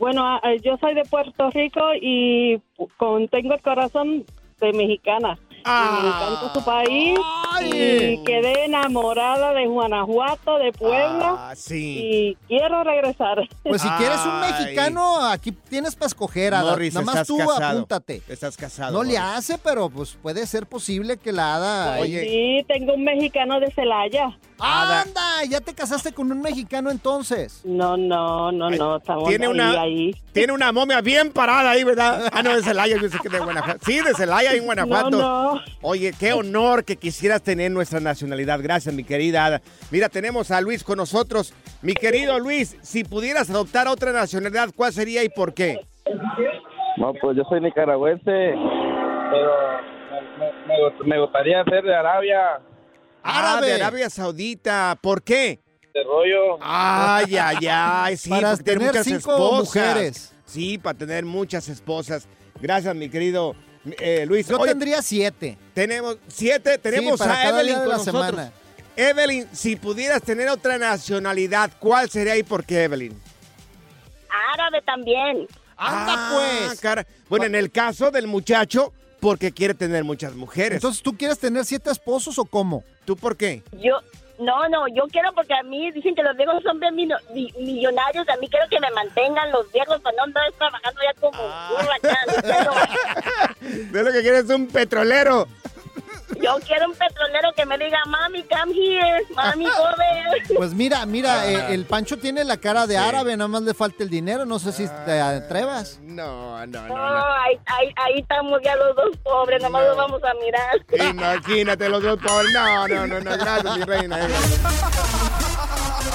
Bueno, 0.00 0.24
yo 0.64 0.76
soy 0.78 0.94
de 0.94 1.04
Puerto 1.04 1.48
Rico 1.50 1.80
y 2.00 2.60
con, 2.96 3.28
tengo 3.28 3.54
el 3.54 3.62
corazón 3.62 4.24
de 4.60 4.72
mexicana. 4.72 5.38
Y 5.64 6.02
me 6.02 6.08
encanta 6.08 6.52
su 6.52 6.64
país 6.64 7.18
y 7.64 8.22
quedé 8.24 8.64
enamorada 8.64 9.52
de 9.54 9.66
Guanajuato, 9.66 10.58
de 10.58 10.72
Puebla 10.72 11.50
Ah, 11.50 11.54
sí. 11.56 11.98
y 12.02 12.46
quiero 12.48 12.82
regresar. 12.82 13.48
Pues 13.62 13.82
si 13.82 13.88
quieres 13.90 14.18
un 14.24 14.40
mexicano, 14.40 15.24
aquí 15.26 15.52
tienes 15.52 15.94
para 15.94 16.06
escoger, 16.08 16.54
Ada. 16.54 16.70
Morris, 16.72 16.94
Nada 16.94 17.06
más 17.06 17.26
tú 17.26 17.38
casado. 17.38 17.64
apúntate. 17.64 18.22
Estás 18.28 18.56
casado. 18.56 18.92
No 18.92 19.02
le 19.04 19.16
hace, 19.18 19.58
pero 19.58 19.88
pues 19.90 20.18
puede 20.20 20.46
ser 20.46 20.66
posible 20.66 21.16
que 21.16 21.32
la 21.32 21.54
Ada... 21.56 22.00
Oye. 22.00 22.24
Sí, 22.24 22.64
tengo 22.66 22.94
un 22.94 23.04
mexicano 23.04 23.60
de 23.60 23.70
Celaya. 23.70 24.36
¡Anda! 24.64 25.44
¿Ya 25.48 25.60
te 25.60 25.74
casaste 25.74 26.12
con 26.12 26.30
un 26.30 26.40
mexicano 26.40 26.90
entonces? 26.90 27.60
No, 27.64 27.96
no, 27.96 28.52
no, 28.52 28.70
no, 28.70 28.96
estamos 28.96 29.28
Tiene 29.28 29.46
ahí, 29.46 29.50
una, 29.52 29.80
ahí. 29.80 30.14
tiene 30.32 30.52
una 30.52 30.70
momia 30.72 31.00
bien 31.00 31.32
parada 31.32 31.70
ahí, 31.72 31.82
¿verdad? 31.84 32.30
Ah, 32.32 32.42
no, 32.42 32.54
de 32.54 32.62
Celaya, 32.62 32.96
yo 33.00 33.08
sé 33.08 33.18
que 33.20 33.28
de 33.28 33.40
Guanajuato. 33.40 33.80
Sí, 33.84 34.00
de 34.00 34.14
Celaya, 34.14 34.52
en 34.54 34.64
Guanajuato. 34.64 35.10
No, 35.10 35.54
no. 35.56 35.60
Oye, 35.82 36.12
qué 36.18 36.32
honor 36.32 36.84
que 36.84 36.96
quisieras 36.96 37.42
tener 37.42 37.70
nuestra 37.72 37.98
nacionalidad. 38.00 38.60
Gracias, 38.62 38.94
mi 38.94 39.02
querida 39.04 39.44
Ada. 39.46 39.62
Mira, 39.90 40.08
tenemos 40.08 40.50
a 40.52 40.60
Luis 40.60 40.84
con 40.84 40.98
nosotros. 40.98 41.52
Mi 41.82 41.94
querido 41.94 42.38
Luis, 42.38 42.76
si 42.82 43.02
pudieras 43.02 43.50
adoptar 43.50 43.88
otra 43.88 44.12
nacionalidad, 44.12 44.68
¿cuál 44.76 44.92
sería 44.92 45.24
y 45.24 45.28
por 45.28 45.52
qué? 45.54 45.80
No, 46.98 47.12
pues 47.20 47.36
yo 47.36 47.42
soy 47.48 47.60
nicaragüense, 47.60 48.22
pero 48.24 49.52
me, 50.38 50.46
me- 50.68 51.04
me 51.08 51.20
gustaría 51.20 51.64
ser 51.64 51.82
de 51.82 51.94
Arabia, 51.94 52.60
Ah, 53.22 53.52
Árabe. 53.54 53.66
de 53.68 53.74
Arabia 53.74 54.10
Saudita. 54.10 54.98
¿Por 55.00 55.22
qué? 55.22 55.60
de 55.94 56.02
rollo. 56.04 56.56
Ay, 56.62 57.36
ay, 57.36 57.66
ay. 57.70 58.16
Sí, 58.16 58.30
Para 58.30 58.56
tener 58.56 58.80
muchas 58.88 59.04
cinco 59.04 59.18
esposas. 59.18 59.58
mujeres. 59.64 60.34
Sí, 60.46 60.78
para 60.78 60.96
tener 60.98 61.24
muchas 61.26 61.68
esposas. 61.68 62.26
Gracias, 62.60 62.94
mi 62.94 63.10
querido 63.10 63.54
eh, 64.00 64.24
Luis. 64.26 64.48
Yo 64.48 64.56
Oye, 64.58 64.70
tendría 64.70 65.02
siete. 65.02 65.58
tenemos 65.74 66.16
siete. 66.28 66.78
Tenemos 66.78 67.18
para 67.18 67.34
a 67.34 67.42
cada 67.44 67.60
Evelyn 67.60 67.66
día 67.66 67.78
de 67.78 67.80
con 67.84 67.90
la 67.90 67.96
nosotros. 67.98 68.26
semana. 68.26 68.52
Evelyn, 68.96 69.48
si 69.52 69.76
pudieras 69.76 70.22
tener 70.22 70.48
otra 70.48 70.78
nacionalidad, 70.78 71.70
¿cuál 71.78 72.08
sería 72.08 72.36
y 72.38 72.42
por 72.42 72.64
qué, 72.64 72.84
Evelyn? 72.84 73.18
Árabe 74.54 74.82
también. 74.82 75.46
¡Anda, 75.76 76.14
Ah, 76.16 76.30
pues! 76.68 76.80
cara. 76.80 77.06
Bueno, 77.28 77.46
en 77.46 77.54
el 77.54 77.70
caso 77.70 78.10
del 78.10 78.26
muchacho, 78.26 78.92
porque 79.22 79.52
quiere 79.52 79.72
tener 79.72 80.02
muchas 80.02 80.34
mujeres. 80.34 80.74
Entonces, 80.78 81.00
¿tú 81.00 81.16
quieres 81.16 81.38
tener 81.38 81.64
siete 81.64 81.90
esposos 81.92 82.38
o 82.40 82.44
cómo? 82.44 82.82
¿tú 83.04 83.16
por 83.16 83.36
qué? 83.36 83.62
Yo, 83.80 84.00
no, 84.40 84.68
no, 84.68 84.88
yo 84.88 85.04
quiero 85.12 85.32
porque 85.32 85.54
a 85.54 85.62
mí 85.62 85.92
dicen 85.92 86.14
que 86.16 86.22
los 86.24 86.36
viejos 86.36 86.60
son 86.64 86.80
bien 86.80 86.96
millonarios. 86.96 88.28
A 88.28 88.36
mí 88.38 88.48
quiero 88.48 88.66
que 88.68 88.80
me 88.80 88.90
mantengan 88.90 89.52
los 89.52 89.70
viejos 89.72 90.00
para 90.00 90.16
no 90.16 90.22
andar 90.24 90.42
trabajando 90.58 91.00
ya 91.04 91.20
como 91.20 91.38
Ah. 91.40 91.70
burro 91.70 91.92
acá. 91.92 92.18
Yo- 92.64 93.68
De 93.92 94.02
lo 94.02 94.12
que 94.12 94.22
quieres 94.22 94.44
es 94.44 94.50
un 94.50 94.66
petrolero. 94.66 95.46
Yo 96.42 96.58
quiero 96.66 96.86
un 96.86 96.94
petrolero 96.94 97.52
que 97.54 97.64
me 97.64 97.78
diga, 97.78 97.98
mami, 98.06 98.42
come 98.44 98.72
here, 98.74 99.24
mami, 99.34 99.64
go 99.64 99.88
there. 99.96 100.42
Pues 100.56 100.74
mira, 100.74 101.06
mira, 101.06 101.40
Ah. 101.42 101.46
eh, 101.50 101.66
el 101.74 101.84
Pancho 101.86 102.18
tiene 102.18 102.44
la 102.44 102.56
cara 102.56 102.86
de 102.86 102.96
árabe, 102.98 103.36
nada 103.36 103.48
más 103.48 103.62
le 103.62 103.74
falta 103.74 104.02
el 104.02 104.10
dinero, 104.10 104.44
no 104.44 104.58
sé 104.58 104.72
si 104.72 104.86
te 105.04 105.20
atrevas. 105.20 105.98
No, 106.02 106.66
no, 106.66 106.82
no, 106.82 106.88
No, 106.88 106.96
no. 106.96 107.24
ahí, 107.34 107.58
ahí, 107.66 107.94
ahí 107.96 108.18
estamos 108.20 108.60
ya 108.64 108.74
los 108.76 108.94
dos 108.96 109.16
pobres, 109.22 109.62
nomás 109.62 109.82
No. 109.82 109.88
los 109.88 109.96
vamos 109.96 110.20
a 110.24 110.34
mirar. 110.34 111.10
Imagínate 111.10 111.88
los 111.88 112.02
dos 112.02 112.18
pobres. 112.20 112.52
No, 112.52 112.88
no, 112.88 113.06
no, 113.06 113.20
no. 113.20 113.30
Gracias, 113.38 113.76
mi 113.78 113.84
reina. 113.84 114.18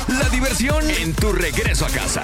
La 0.07 0.29
diversión 0.29 0.89
en 0.89 1.13
tu 1.15 1.31
regreso 1.31 1.85
a 1.85 1.89
casa. 1.89 2.23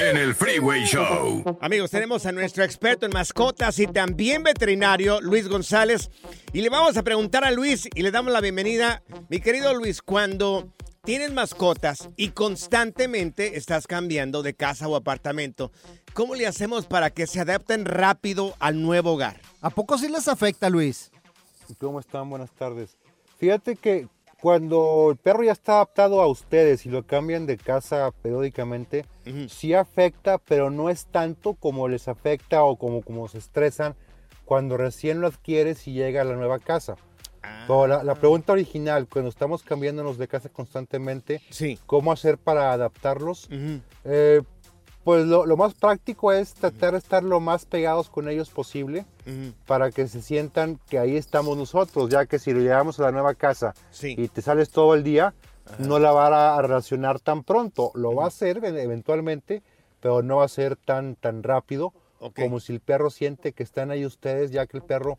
en 0.00 0.16
el 0.16 0.34
Freeway 0.34 0.84
Show. 0.84 1.58
Amigos, 1.60 1.90
tenemos 1.90 2.24
a 2.24 2.32
nuestro 2.32 2.64
experto 2.64 3.04
en 3.04 3.12
mascotas 3.12 3.78
y 3.78 3.86
también 3.86 4.42
veterinario, 4.42 5.20
Luis 5.20 5.46
González. 5.46 6.10
Y 6.54 6.62
le 6.62 6.70
vamos 6.70 6.96
a 6.96 7.02
preguntar 7.02 7.44
a 7.44 7.50
Luis 7.50 7.86
y 7.94 8.02
le 8.02 8.10
damos 8.10 8.32
la 8.32 8.40
bienvenida. 8.40 9.02
Mi 9.28 9.40
querido 9.40 9.74
Luis, 9.74 10.00
cuando 10.00 10.72
tienes 11.04 11.32
mascotas 11.32 12.08
y 12.16 12.30
constantemente 12.30 13.58
estás 13.58 13.86
cambiando 13.86 14.42
de 14.42 14.54
casa 14.54 14.88
o 14.88 14.96
apartamento, 14.96 15.70
¿cómo 16.14 16.34
le 16.34 16.46
hacemos 16.46 16.86
para 16.86 17.10
que 17.10 17.26
se 17.26 17.40
adapten 17.40 17.84
rápido 17.84 18.54
al 18.58 18.80
nuevo 18.80 19.12
hogar? 19.12 19.40
¿A 19.60 19.68
poco 19.68 19.98
sí 19.98 20.08
les 20.08 20.28
afecta, 20.28 20.70
Luis? 20.70 21.10
¿Cómo 21.78 22.00
están? 22.00 22.30
Buenas 22.30 22.50
tardes. 22.52 22.96
Fíjate 23.38 23.76
que 23.76 24.08
cuando 24.40 25.10
el 25.10 25.16
perro 25.16 25.42
ya 25.42 25.52
está 25.52 25.74
adaptado 25.74 26.20
a 26.20 26.26
ustedes 26.26 26.86
y 26.86 26.88
lo 26.88 27.06
cambian 27.06 27.46
de 27.46 27.56
casa 27.56 28.10
periódicamente, 28.22 29.04
sí 29.48 29.74
afecta, 29.74 30.38
pero 30.38 30.70
no 30.70 30.90
es 30.90 31.06
tanto 31.06 31.54
como 31.54 31.88
les 31.88 32.08
afecta 32.08 32.64
o 32.64 32.76
como, 32.76 33.02
como 33.02 33.28
se 33.28 33.38
estresan 33.38 33.94
cuando 34.44 34.76
recién 34.76 35.20
lo 35.20 35.26
adquieres 35.26 35.86
y 35.86 35.92
llega 35.92 36.22
a 36.22 36.24
la 36.24 36.36
nueva 36.36 36.58
casa. 36.58 36.96
Pero 37.66 37.86
la, 37.86 38.02
la 38.02 38.14
pregunta 38.14 38.52
original, 38.52 39.06
cuando 39.08 39.30
estamos 39.30 39.62
cambiándonos 39.62 40.18
de 40.18 40.28
casa 40.28 40.48
constantemente, 40.48 41.40
¿cómo 41.86 42.12
hacer 42.12 42.36
para 42.36 42.72
adaptarlos? 42.72 43.48
Eh, 44.04 44.42
pues 45.04 45.26
lo, 45.26 45.46
lo 45.46 45.56
más 45.56 45.74
práctico 45.74 46.32
es 46.32 46.54
tratar 46.54 46.92
de 46.92 46.98
estar 46.98 47.22
lo 47.22 47.40
más 47.40 47.64
pegados 47.64 48.10
con 48.10 48.28
ellos 48.28 48.50
posible 48.50 49.06
para 49.66 49.90
que 49.90 50.08
se 50.08 50.20
sientan 50.22 50.78
que 50.88 50.98
ahí 50.98 51.16
estamos 51.16 51.56
nosotros, 51.56 52.10
ya 52.10 52.26
que 52.26 52.38
si 52.38 52.52
lo 52.52 52.60
llevamos 52.60 52.98
a 52.98 53.04
la 53.04 53.12
nueva 53.12 53.34
casa 53.34 53.74
y 54.02 54.28
te 54.28 54.42
sales 54.42 54.70
todo 54.70 54.94
el 54.94 55.02
día, 55.04 55.34
no 55.78 55.98
la 55.98 56.12
va 56.12 56.56
a 56.56 56.62
relacionar 56.62 57.20
tan 57.20 57.44
pronto. 57.44 57.92
Lo 57.94 58.14
va 58.14 58.24
a 58.24 58.28
hacer 58.28 58.58
eventualmente, 58.64 59.62
pero 60.00 60.22
no 60.22 60.38
va 60.38 60.44
a 60.44 60.48
ser 60.48 60.76
tan, 60.76 61.14
tan 61.14 61.42
rápido 61.42 61.92
como 62.34 62.60
si 62.60 62.72
el 62.74 62.80
perro 62.80 63.08
siente 63.08 63.52
que 63.52 63.62
están 63.62 63.90
ahí 63.90 64.04
ustedes, 64.04 64.50
ya 64.50 64.66
que 64.66 64.76
el 64.76 64.82
perro 64.82 65.18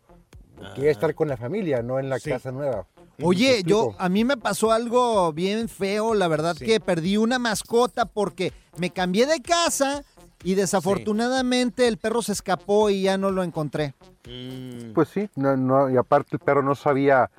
quiere 0.76 0.92
estar 0.92 1.16
con 1.16 1.28
la 1.28 1.38
familia, 1.38 1.82
no 1.82 1.98
en 2.00 2.10
la 2.10 2.20
casa 2.20 2.52
nueva. 2.52 2.86
Oye, 3.24 3.63
yo 3.63 3.96
a 3.98 4.10
mí 4.10 4.24
me 4.25 4.38
pasó 4.38 4.72
algo 4.72 5.32
bien 5.34 5.70
feo, 5.70 6.13
la 6.13 6.28
verdad 6.28 6.56
que 6.56 6.80
perdí 6.80 7.18
una 7.18 7.40
mascota 7.40 8.06
porque 8.06 8.54
me 8.78 8.90
cambié 8.90 9.25
de 9.25 9.42
casa 9.42 10.04
y 10.44 10.56
desafortunadamente 10.56 11.88
el 11.88 11.98
perro 11.98 12.22
se 12.22 12.32
escapó 12.32 12.90
y 12.90 13.04
ya 13.04 13.18
no 13.18 13.32
lo 13.32 13.44
encontré. 13.44 13.94
Pues 14.94 15.10
sí, 15.10 15.30
no, 15.36 15.56
no, 15.58 15.90
y 15.90 15.98
aparte 15.98 16.30
el 16.34 16.40
perro 16.40 16.63
no 16.63 16.75
sabía 16.75 17.30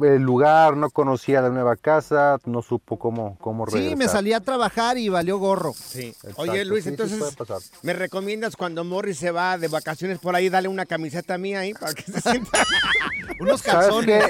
el 0.00 0.22
lugar, 0.22 0.76
no 0.76 0.90
conocía 0.90 1.40
la 1.40 1.50
nueva 1.50 1.76
casa, 1.76 2.38
no 2.46 2.62
supo 2.62 2.98
cómo, 2.98 3.36
cómo 3.40 3.66
Sí, 3.66 3.94
me 3.96 4.08
salí 4.08 4.32
a 4.32 4.40
trabajar 4.40 4.98
y 4.98 5.08
valió 5.08 5.38
gorro. 5.38 5.72
Sí. 5.74 6.08
Exacto, 6.08 6.42
Oye, 6.42 6.64
Luis, 6.64 6.84
sí, 6.84 6.90
sí 6.90 6.94
entonces, 6.94 7.18
puede 7.18 7.32
pasar. 7.32 7.58
¿me 7.82 7.92
recomiendas 7.92 8.56
cuando 8.56 8.84
Morris 8.84 9.18
se 9.18 9.30
va 9.30 9.58
de 9.58 9.68
vacaciones 9.68 10.18
por 10.18 10.34
ahí, 10.34 10.48
dale 10.48 10.68
una 10.68 10.86
camiseta 10.86 11.38
mía 11.38 11.60
ahí 11.60 11.74
para 11.74 11.92
que 11.92 12.02
se 12.02 12.20
sienta? 12.20 12.50
Unos 13.40 13.60
¿Sabes 13.60 13.86
calzones. 13.88 14.24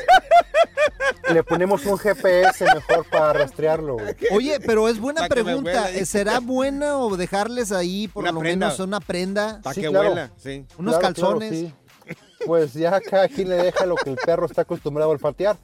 Le 1.32 1.42
ponemos 1.44 1.84
un 1.86 1.96
GPS 1.98 2.64
mejor 2.64 3.06
para 3.10 3.32
rastrearlo. 3.32 3.94
güey. 3.94 4.14
Oye, 4.32 4.58
pero 4.60 4.88
es 4.88 4.98
buena 4.98 5.22
Pa' 5.22 5.28
pregunta. 5.28 5.88
¿Será 6.04 6.40
bueno 6.40 7.16
dejarles 7.16 7.72
ahí 7.72 8.08
por 8.08 8.22
Una 8.24 8.32
lo 8.32 8.40
prenda. 8.40 8.66
menos 8.66 8.80
una 8.80 9.00
prenda? 9.00 9.60
Para 9.62 9.74
Sí, 9.74 9.80
que 9.82 9.88
claro. 9.88 10.08
huela, 10.10 10.30
sí. 10.36 10.66
Unos 10.78 10.98
Claro, 10.98 11.14
claro, 11.14 11.38
calzones. 11.38 11.50
sí. 11.58 11.74
Pues 12.46 12.72
ya 12.72 13.00
cada 13.00 13.28
quien 13.28 13.48
le 13.50 13.56
deja 13.56 13.84
lo 13.86 13.94
que 13.96 14.10
el 14.10 14.16
perro 14.16 14.46
está 14.46 14.62
acostumbrado 14.62 15.10
a 15.10 15.12
olfatear. 15.14 15.56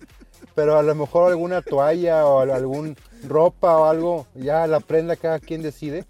Pero 0.54 0.78
a 0.78 0.82
lo 0.82 0.94
mejor 0.94 1.30
alguna 1.30 1.62
toalla 1.62 2.26
o 2.26 2.40
al- 2.40 2.50
algún 2.50 2.96
ropa 3.26 3.76
o 3.78 3.84
algo, 3.86 4.26
ya 4.34 4.66
la 4.66 4.80
prenda 4.80 5.16
cada 5.16 5.38
quien 5.40 5.62
decide. 5.62 6.04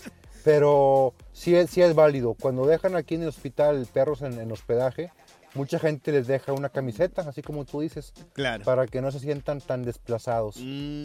Pero 0.45 1.15
sí 1.33 1.55
es, 1.57 1.71
sí 1.71 1.83
es 1.83 1.95
válido. 1.95 2.35
Cuando 2.41 2.67
dejan 2.67 2.95
aquí 2.97 3.15
en 3.17 3.23
el 3.23 3.29
hospital 3.29 3.87
perros 3.93 4.23
en, 4.23 4.39
en 4.39 4.53
hospedaje, 4.53 5.11
mucha 5.57 5.79
gente 5.79 6.13
les 6.13 6.27
deja 6.27 6.53
una 6.53 6.69
camiseta, 6.69 7.23
así 7.23 7.43
como 7.43 7.65
tú 7.65 7.81
dices, 7.81 8.13
Claro. 8.35 8.65
para 8.65 8.87
que 8.87 9.01
no 9.01 9.11
se 9.11 9.19
sientan 9.19 9.61
tan 9.61 9.83
desplazados. 9.83 10.57
Mm, 10.59 10.61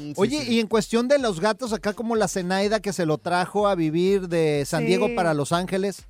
sí, 0.10 0.14
Oye, 0.18 0.42
sí. 0.46 0.54
y 0.56 0.60
en 0.60 0.68
cuestión 0.68 1.08
de 1.08 1.18
los 1.20 1.40
gatos, 1.40 1.74
acá 1.74 1.94
como 1.94 2.16
la 2.16 2.28
Zenaida 2.28 2.80
que 2.80 2.94
se 2.94 3.06
lo 3.06 3.18
trajo 3.18 3.68
a 3.68 3.76
vivir 3.76 4.28
de 4.28 4.64
San 4.66 4.82
Sí. 4.82 4.88
Diego 4.88 5.08
para 5.16 5.34
Los 5.34 5.52
Ángeles. 5.52 6.06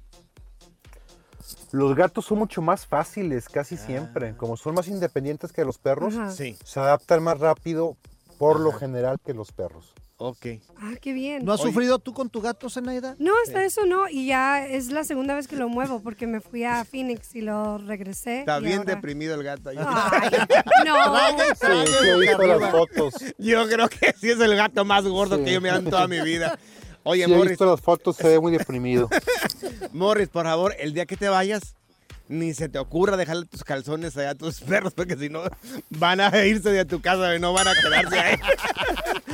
Los 1.72 1.96
gatos 1.96 2.26
son 2.26 2.40
mucho 2.40 2.62
más 2.62 2.86
fáciles, 2.86 3.48
casi 3.48 3.76
Ah. 3.76 3.86
siempre. 3.86 4.36
Como 4.36 4.58
son 4.58 4.76
más 4.76 4.88
independientes 4.88 5.52
que 5.54 5.64
los 5.64 5.78
perros, 5.78 6.14
se 6.36 6.80
adaptan 6.80 7.24
más 7.24 7.40
rápido 7.40 7.96
por 8.38 8.60
lo 8.60 8.72
general 8.74 9.18
que 9.24 9.34
los 9.34 9.52
perros. 9.52 9.94
Ok. 10.30 10.46
Ah, 10.78 10.94
qué 11.02 11.14
bien. 11.14 11.44
¿No 11.46 11.54
has 11.54 11.62
Oye. 11.62 11.70
sufrido 11.72 12.00
tú 12.00 12.14
con 12.14 12.30
tu 12.30 12.42
gato, 12.42 12.70
Zenaida? 12.70 13.16
No, 13.20 13.32
hasta 13.46 13.64
eso 13.64 13.86
no. 13.86 14.08
Y 14.10 14.28
ya 14.28 14.66
es 14.66 14.92
la 14.92 15.04
segunda 15.04 15.34
vez 15.36 15.48
que 15.48 15.56
lo 15.56 15.68
muevo 15.70 16.02
porque 16.02 16.28
me 16.28 16.42
fui 16.42 16.64
a 16.64 16.86
Phoenix 16.86 17.36
y 17.36 17.42
lo 17.42 17.78
regresé. 17.80 18.40
Está 18.42 18.60
y 18.60 18.64
bien 18.66 18.80
ahora- 18.80 18.96
deprimido 18.96 19.36
el 19.36 19.44
gato. 19.44 19.70
ahí. 19.70 19.78
Ay, 19.80 20.30
no. 20.86 21.16
Sí, 21.56 21.92
sí, 22.02 22.08
he 22.08 22.20
visto 22.20 22.48
las 22.48 22.72
fotos. 22.72 23.14
Yo 23.38 23.68
creo 23.68 23.90
que 23.90 24.14
sí 24.20 24.30
es 24.30 24.40
el 24.40 24.56
gato 24.56 24.86
más 24.86 25.06
gordo 25.06 25.38
Sí. 25.38 25.44
que 25.46 25.54
yo 25.54 25.62
me 25.62 25.70
dan 25.70 25.86
toda 25.86 26.08
mi 26.08 26.22
vida. 26.22 26.58
Oye, 27.04 27.26
Sí, 27.26 27.32
he 27.32 27.36
Morris, 27.36 27.52
visto 27.54 27.66
las 27.66 27.82
fotos, 27.82 28.16
se 28.16 28.28
ve 28.28 28.40
muy 28.40 28.52
deprimido. 28.52 29.10
Morris, 29.92 30.30
por 30.30 30.46
favor, 30.46 30.76
el 30.80 30.94
día 30.94 31.06
que 31.08 31.18
te 31.18 31.30
vayas, 31.30 31.76
ni 32.32 32.54
se 32.54 32.70
te 32.70 32.80
ocurra 32.80 33.18
dejarle 33.18 33.46
tus 33.46 33.64
calzones 33.64 34.16
allá 34.16 34.32
a 34.32 34.36
tus 34.36 34.62
perros, 34.62 34.94
porque 34.94 35.18
si 35.18 35.30
no, 35.30 35.44
van 35.90 36.22
a 36.22 36.46
irse 36.46 36.72
de 36.72 36.86
tu 36.86 37.02
casa 37.02 37.36
y 37.36 37.40
no 37.40 37.54
van 37.54 37.68
a 37.68 37.74
quedarse 37.76 38.20
ahí. 38.20 38.38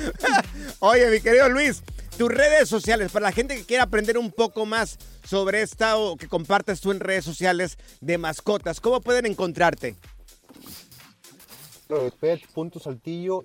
Oye, 0.79 1.09
mi 1.11 1.19
querido 1.19 1.47
Luis, 1.47 1.83
tus 2.17 2.29
redes 2.29 2.67
sociales, 2.67 3.11
para 3.11 3.27
la 3.27 3.31
gente 3.31 3.55
que 3.55 3.65
quiera 3.65 3.83
aprender 3.83 4.17
un 4.17 4.31
poco 4.31 4.65
más 4.65 4.97
sobre 5.23 5.61
esta 5.61 5.97
o 5.97 6.17
que 6.17 6.27
compartes 6.27 6.81
tú 6.81 6.91
en 6.91 6.99
redes 6.99 7.23
sociales 7.23 7.77
de 8.01 8.17
mascotas, 8.17 8.81
¿cómo 8.81 8.99
pueden 8.99 9.27
encontrarte? 9.27 9.95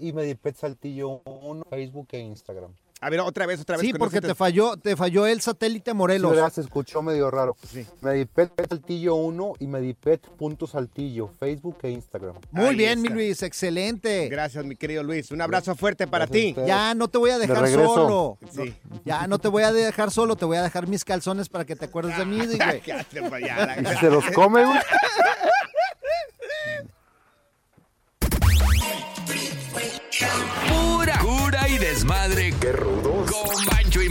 Y 0.01 0.12
Medipet 0.12 0.57
Saltillo 0.57 1.23
1, 1.25 1.65
Facebook 1.69 2.09
e 2.12 2.19
Instagram. 2.21 2.75
A 3.05 3.11
ver, 3.11 3.19
otra 3.21 3.47
vez, 3.47 3.61
otra 3.61 3.77
vez. 3.77 3.85
Sí, 3.85 3.93
porque 3.93 4.21
te 4.21 4.35
falló, 4.35 4.77
te 4.77 4.95
falló 4.97 5.27
el 5.27 5.41
satélite 5.41 5.91
Sí, 5.91 5.97
Morelos. 5.97 6.31
¿verdad? 6.31 6.53
Se 6.53 6.61
escuchó 6.61 7.03
medio 7.03 7.31
raro. 7.33 7.57
Sí. 7.69 7.85
Medipet 8.01 8.53
Saltillo 8.69 9.17
1 9.17 9.55
y 9.59 9.67
Medipet.saltillo, 9.67 11.29
Facebook 11.41 11.79
e 11.83 11.91
Instagram. 11.91 12.37
Muy 12.53 12.67
Ahí 12.67 12.77
bien, 12.77 13.03
mi. 13.03 13.09
Luis, 13.09 13.43
excelente. 13.43 14.29
Gracias, 14.29 14.65
mi 14.65 14.77
querido 14.77 15.03
Luis. 15.03 15.31
Un 15.33 15.41
abrazo 15.43 15.75
fuerte 15.75 16.07
para 16.07 16.27
ti. 16.29 16.55
Ya 16.65 16.95
no 16.95 17.09
te 17.09 17.19
voy 17.19 17.31
a 17.31 17.38
De 17.38 17.47
dejar 17.49 17.69
solo. 17.69 18.38
Sí. 18.55 18.73
Ya 19.05 19.27
no 19.27 19.38
te 19.41 19.49
voy 19.49 19.65
a 19.65 19.73
dejar 19.73 20.11
solo, 20.12 20.37
te 20.37 20.45
voy 20.45 20.57
a 20.59 20.62
dejar 20.62 20.87
mis 20.87 21.05
calzones 21.05 21.49
para 21.49 21.65
que 21.65 21.75
te 21.75 21.87
acuerdes 21.87 22.17
de 22.17 22.25
mí, 22.25 22.47
güey. 22.47 22.57
Cállate 22.59 23.23
pa' 23.29 23.37
allá, 23.37 23.77
¿Y 23.79 23.83
la- 23.83 23.91
si 23.95 23.97
se 23.99 24.11
los 24.11 24.25
come, 24.31 24.65
güey? 24.65 24.79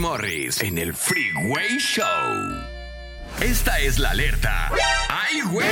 Morris 0.02 0.60
en 0.62 0.78
el 0.78 0.94
Freeway 0.94 1.78
Show. 1.78 2.04
Esta 3.40 3.78
es 3.78 4.00
la 4.00 4.10
alerta. 4.10 4.68
¡Ay, 5.08 5.42
güey! 5.52 5.68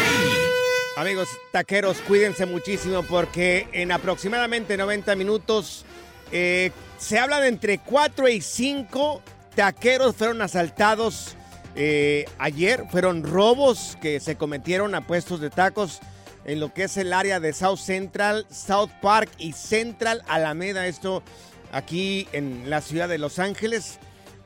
Amigos 0.96 1.28
taqueros, 1.50 1.96
cuídense 2.06 2.46
muchísimo 2.46 3.02
porque 3.02 3.66
en 3.72 3.90
aproximadamente 3.90 4.76
90 4.76 5.16
minutos 5.16 5.84
eh, 6.30 6.70
se 6.96 7.18
habla 7.18 7.40
de 7.40 7.48
entre 7.48 7.78
4 7.78 8.28
y 8.28 8.40
5 8.40 9.20
taqueros 9.56 10.14
fueron 10.14 10.42
asaltados 10.42 11.34
eh, 11.74 12.24
ayer. 12.38 12.84
Fueron 12.88 13.24
robos 13.24 13.98
que 14.00 14.20
se 14.20 14.36
cometieron 14.36 14.94
a 14.94 15.08
puestos 15.08 15.40
de 15.40 15.50
tacos 15.50 15.98
en 16.44 16.60
lo 16.60 16.72
que 16.72 16.84
es 16.84 16.96
el 16.98 17.12
área 17.12 17.40
de 17.40 17.52
South 17.52 17.78
Central, 17.78 18.46
South 18.48 18.90
Park 19.02 19.28
y 19.38 19.54
Central 19.54 20.22
Alameda. 20.28 20.86
Esto 20.86 21.24
aquí 21.72 22.28
en 22.32 22.70
la 22.70 22.80
ciudad 22.80 23.08
de 23.08 23.18
Los 23.18 23.40
Ángeles. 23.40 23.98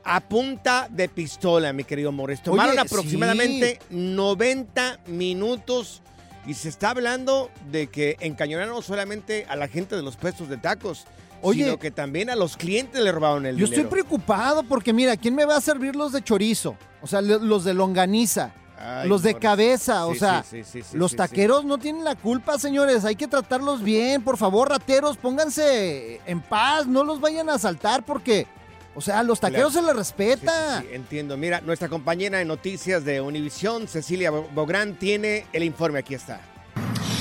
A 0.07 0.21
punta 0.21 0.87
de 0.91 1.09
pistola, 1.09 1.73
mi 1.73 1.85
querido 1.85 2.13
Morris. 2.13 2.43
Tomaron 2.43 2.73
Oye, 2.73 2.81
aproximadamente 2.81 3.79
90 3.91 5.01
minutos 5.07 6.03
y 6.47 6.53
se 6.55 6.69
está 6.69 6.91
hablando 6.91 7.51
de 7.71 7.87
que 7.87 8.17
encañonaron 8.21 8.75
no 8.75 8.83
solamente 8.83 9.47
a 9.49 9.57
la 9.57 9.67
gente 9.67 9.97
de 9.97 10.03
los 10.03 10.17
puestos 10.17 10.49
de 10.51 10.59
tacos, 10.59 11.07
Oye. 11.41 11.65
sino 11.65 11.79
que 11.79 11.91
también 11.91 12.29
a 12.29 12.37
los 12.37 12.57
clientes 12.59 13.01
le 13.03 13.13
robaron 13.13 13.47
el 13.47 13.57
Yo 13.57 13.65
dinero. 13.65 13.83
estoy 13.83 13.91
preocupado 13.91 14.63
porque 14.65 14.93
mira, 14.93 15.17
¿quién 15.17 15.35
me 15.35 15.47
va 15.47 15.57
a 15.57 15.61
servir 15.63 15.97
los 15.97 16.13
de 16.13 16.23
chorizo? 16.23 16.77
O 17.01 17.07
sea, 17.07 17.23
los 17.23 17.65
de 17.65 17.73
longaniza. 17.73 18.53
Ay, 18.77 19.09
los 19.09 19.23
de 19.23 19.31
Morris. 19.33 19.43
cabeza, 19.43 20.05
o 20.07 20.13
Sí, 20.13 20.19
sea, 20.19 20.43
sí, 20.43 20.63
sí, 20.65 20.83
sí, 20.83 20.89
sí, 20.91 20.97
los 20.99 21.13
sí, 21.13 21.17
taqueros 21.17 21.65
no 21.65 21.79
tienen 21.79 22.05
la 22.05 22.15
culpa, 22.17 22.59
señores. 22.59 23.07
Hay 23.07 23.17
que 23.17 23.29
tratarlos 23.29 23.83
bien, 23.83 24.21
por 24.23 24.37
favor, 24.37 24.69
rateros, 24.69 25.17
pónganse 25.17 26.21
en 26.27 26.41
paz, 26.43 26.87
no 26.87 27.05
los 27.05 27.21
vayan 27.21 27.49
a 27.49 27.55
asaltar 27.55 28.05
porque, 28.05 28.47
o 28.95 29.01
sea, 29.01 29.19
a 29.21 29.23
los 29.23 29.41
taqueros 29.41 29.73
Claro. 29.73 29.87
se 29.89 29.93
les 29.93 29.97
respeta. 29.97 30.81
Sí, 30.81 30.89
entiendo. 30.93 31.37
Mira, 31.37 31.61
nuestra 31.61 31.89
compañera 31.89 32.39
de 32.39 32.45
noticias 32.45 33.05
de 33.05 33.21
Univisión, 33.21 33.89
Cecilia 33.89 34.31
Bo- 34.31 34.49
Bográn, 34.55 34.95
tiene 34.95 35.47
el 35.53 35.65
informe. 35.65 35.99
Aquí 36.01 36.15
está. 36.15 36.41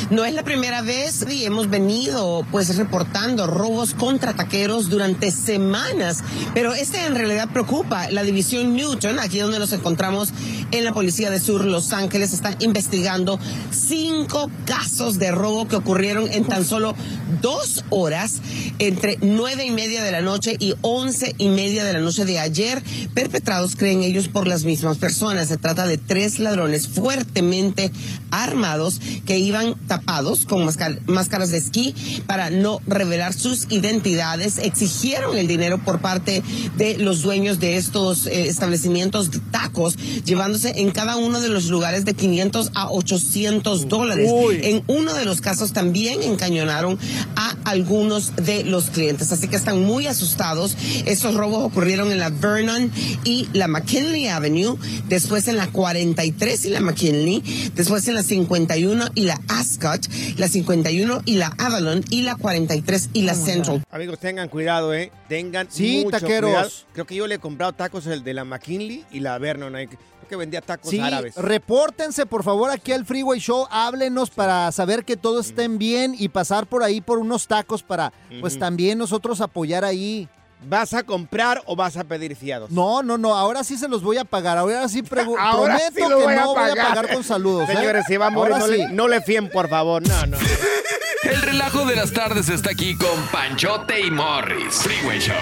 No 0.10 0.26
es 0.26 0.34
la 0.34 0.44
primera 0.44 0.82
vez 0.82 1.26
y 1.30 1.46
hemos 1.46 1.70
venido 1.70 2.46
pues 2.52 2.76
reportando 2.76 3.48
robos 3.48 3.94
contra 3.94 4.34
taqueros 4.34 4.90
durante 4.90 5.32
semanas, 5.32 6.24
pero 6.54 6.74
este 6.74 7.06
en 7.06 7.16
realidad 7.16 7.50
preocupa. 7.52 8.10
La 8.12 8.24
división 8.24 8.76
Newton, 8.76 9.20
aquí 9.20 9.40
donde 9.40 9.60
nos 9.60 9.72
encontramos 9.72 10.34
en 10.72 10.84
la 10.84 10.94
Policía 10.94 11.30
de 11.30 11.40
Sur 11.40 11.66
Los 11.66 11.94
Ángeles, 11.94 12.34
está 12.34 12.56
investigando 12.60 13.40
cinco 13.72 14.52
casos 14.66 15.20
de 15.20 15.32
robo 15.32 15.68
que 15.68 15.78
ocurrieron 15.78 16.32
en 16.32 16.46
tan 16.46 16.66
solo 16.66 16.96
dos 17.42 17.84
horas 17.90 18.42
entre 18.80 19.18
nueve 19.22 19.66
y 19.66 19.72
media 19.72 20.04
de 20.04 20.12
la 20.12 20.22
noche 20.22 20.56
y 20.60 20.76
once 20.82 21.34
y 21.38 21.50
media 21.50 21.84
de 21.86 21.94
la 21.94 22.00
noche 22.00 22.26
de 22.26 22.40
ayer, 22.40 22.84
perpetrados, 23.14 23.76
creen 23.76 24.04
ellos, 24.04 24.28
por 24.28 24.48
las 24.48 24.64
mismas 24.64 24.98
personas. 24.98 25.48
Se 25.48 25.58
trata 25.58 25.88
de 25.88 25.98
tres 25.98 26.40
ladrones 26.40 26.88
fuertemente 26.88 27.92
armados 28.32 29.00
que 29.26 29.38
iban 29.38 29.76
tapados 29.98 30.46
con 30.46 30.66
máscar- 30.66 31.00
máscaras 31.06 31.52
de 31.52 31.58
esquí 31.58 31.94
para 32.26 32.50
no 32.50 32.80
revelar 32.88 33.34
sus 33.34 33.68
identidades. 33.70 34.58
Exigieron 34.58 35.38
el 35.38 35.48
dinero 35.48 35.78
por 35.84 36.00
parte 36.00 36.42
de 36.78 36.98
los 36.98 37.22
dueños 37.22 37.60
de 37.60 37.78
estos 37.78 38.26
eh, 38.26 38.48
establecimientos 38.48 39.30
de 39.30 39.40
tacos, 39.52 39.96
llevándose 40.26 40.82
en 40.82 40.90
cada 40.92 41.16
uno 41.18 41.42
de 41.42 41.50
los 41.50 41.66
lugares 41.68 42.06
de 42.06 42.16
500 42.16 42.72
a 42.74 42.90
800 42.90 43.88
dólares. 43.88 44.30
En 44.64 44.84
uno 44.88 45.14
de 45.14 45.26
los 45.26 45.42
casos 45.42 45.74
también 45.74 46.24
encañonaron 46.24 46.98
a 47.36 47.56
algunos 47.66 48.36
de 48.38 48.64
los 48.64 48.86
clientes. 48.90 49.32
Así 49.32 49.48
que 49.48 49.56
están 49.56 49.84
muy 49.84 50.08
asustados. 50.08 50.76
Estos 51.06 51.36
robos 51.36 51.64
ocurrieron 51.64 52.12
en 52.12 52.18
la 52.20 52.30
Vernon 52.30 52.92
y 53.26 53.48
la 53.54 53.68
McKinley 53.68 54.28
Avenue, 54.28 54.76
después 55.08 55.48
en 55.48 55.58
la 55.58 55.68
43 55.68 56.66
y 56.66 56.70
la 56.70 56.82
McKinley, 56.82 57.44
después 57.76 58.08
en 58.08 58.16
la 58.16 58.24
51 58.24 59.10
y 59.16 59.22
la 59.26 59.40
Ascot, 59.84 60.08
la 60.38 60.48
51 60.48 61.22
y 61.26 61.36
la 61.36 61.54
Avalon 61.58 62.04
y 62.10 62.22
la 62.22 62.36
43 62.36 63.10
y 63.14 63.22
la 63.24 63.34
Central. 63.36 63.84
Amigos, 63.92 64.20
tengan 64.20 64.48
cuidado, 64.50 64.94
¿eh? 64.94 65.12
Tengan 65.28 65.68
Sí, 65.70 66.04
mucho 66.06 66.20
taqueros. 66.20 66.50
cuidado. 66.52 66.70
Creo 66.94 67.06
que 67.06 67.16
yo 67.16 67.28
le 67.28 67.36
he 67.36 67.40
comprado 67.40 67.74
tacos 67.74 68.08
el 68.08 68.24
de 68.24 68.34
la 68.34 68.46
McKinley 68.46 69.06
y 69.12 69.20
la 69.20 69.38
Vernon. 69.38 69.76
¿eh? 69.78 69.88
Creo 69.88 70.00
que 70.30 70.36
vendía 70.36 70.62
tacos 70.62 70.90
Sí, 70.90 71.00
árabes. 71.00 71.36
repórtense 71.36 72.26
por 72.26 72.44
favor 72.44 72.70
aquí 72.72 72.92
al 72.92 73.06
Freeway 73.06 73.40
Show, 73.40 73.68
háblenos 73.70 74.30
para 74.30 74.72
saber 74.72 75.04
que 75.04 75.18
todos 75.18 75.48
estén 75.48 75.78
bien 75.78 76.16
y 76.18 76.30
pasar 76.30 76.66
por 76.68 76.84
ahí 76.84 77.02
por 77.02 77.20
unos 77.20 77.48
tacos 77.48 77.84
para 77.84 78.14
pues 78.40 78.58
también 78.58 78.98
nosotros 78.98 79.42
apoyar 79.42 79.84
ahí. 79.84 80.28
¿Vas 80.66 80.94
a 80.94 81.04
comprar 81.04 81.62
o 81.66 81.76
vas 81.76 81.98
a 81.98 82.04
pedir 82.04 82.36
fiados? 82.36 82.72
No, 82.72 83.04
no, 83.04 83.18
no, 83.18 83.36
ahora 83.36 83.64
sí 83.64 83.78
se 83.78 83.88
los 83.88 84.02
voy 84.02 84.18
a 84.18 84.26
pagar, 84.26 84.58
ahora 84.58 84.88
sí 84.88 85.04
Ahora 85.40 85.78
prometo 85.78 85.94
sí 85.96 85.96
que 85.96 86.14
voy 86.26 86.34
a 86.34 86.42
no 86.42 86.54
voy 86.54 86.70
a 86.70 86.76
pagar. 86.76 87.14
con 87.14 87.24
saludos. 87.24 87.70
¿eh? 87.70 87.76
Señores, 87.76 88.06
si 88.08 88.18
va 88.18 88.28
a 88.28 88.30
morir, 88.30 88.58
no, 88.58 88.66
sí. 88.68 88.78
le, 88.78 88.90
no 88.90 89.08
le 89.08 89.22
fíen, 89.22 89.50
por 89.50 89.70
favor. 89.70 90.08
No, 90.08 90.26
no. 90.26 90.38
El 91.24 91.42
relajo 91.42 91.86
de 91.86 91.96
las 91.96 92.12
tardes 92.12 92.50
está 92.50 92.72
aquí 92.72 92.96
con 92.98 93.28
Panchote 93.32 94.02
y 94.02 94.12
Morris. 94.12 94.76
Freeway 94.76 95.20
Show. 95.20 95.36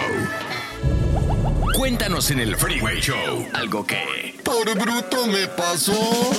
Cuéntanos 1.75 2.29
en 2.29 2.39
el 2.39 2.55
Freeway 2.55 2.99
Show 2.99 3.47
algo 3.53 3.85
que... 3.85 4.39
Por 4.43 4.77
bruto 4.77 5.25
me 5.25 5.47
pasó. 5.47 6.31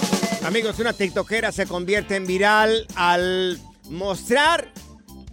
Amigos, 0.45 0.79
una 0.79 0.92
tiktokera 0.92 1.51
se 1.51 1.66
convierte 1.66 2.14
en 2.16 2.27
viral 2.27 2.87
al 2.95 3.59
mostrar 3.90 4.68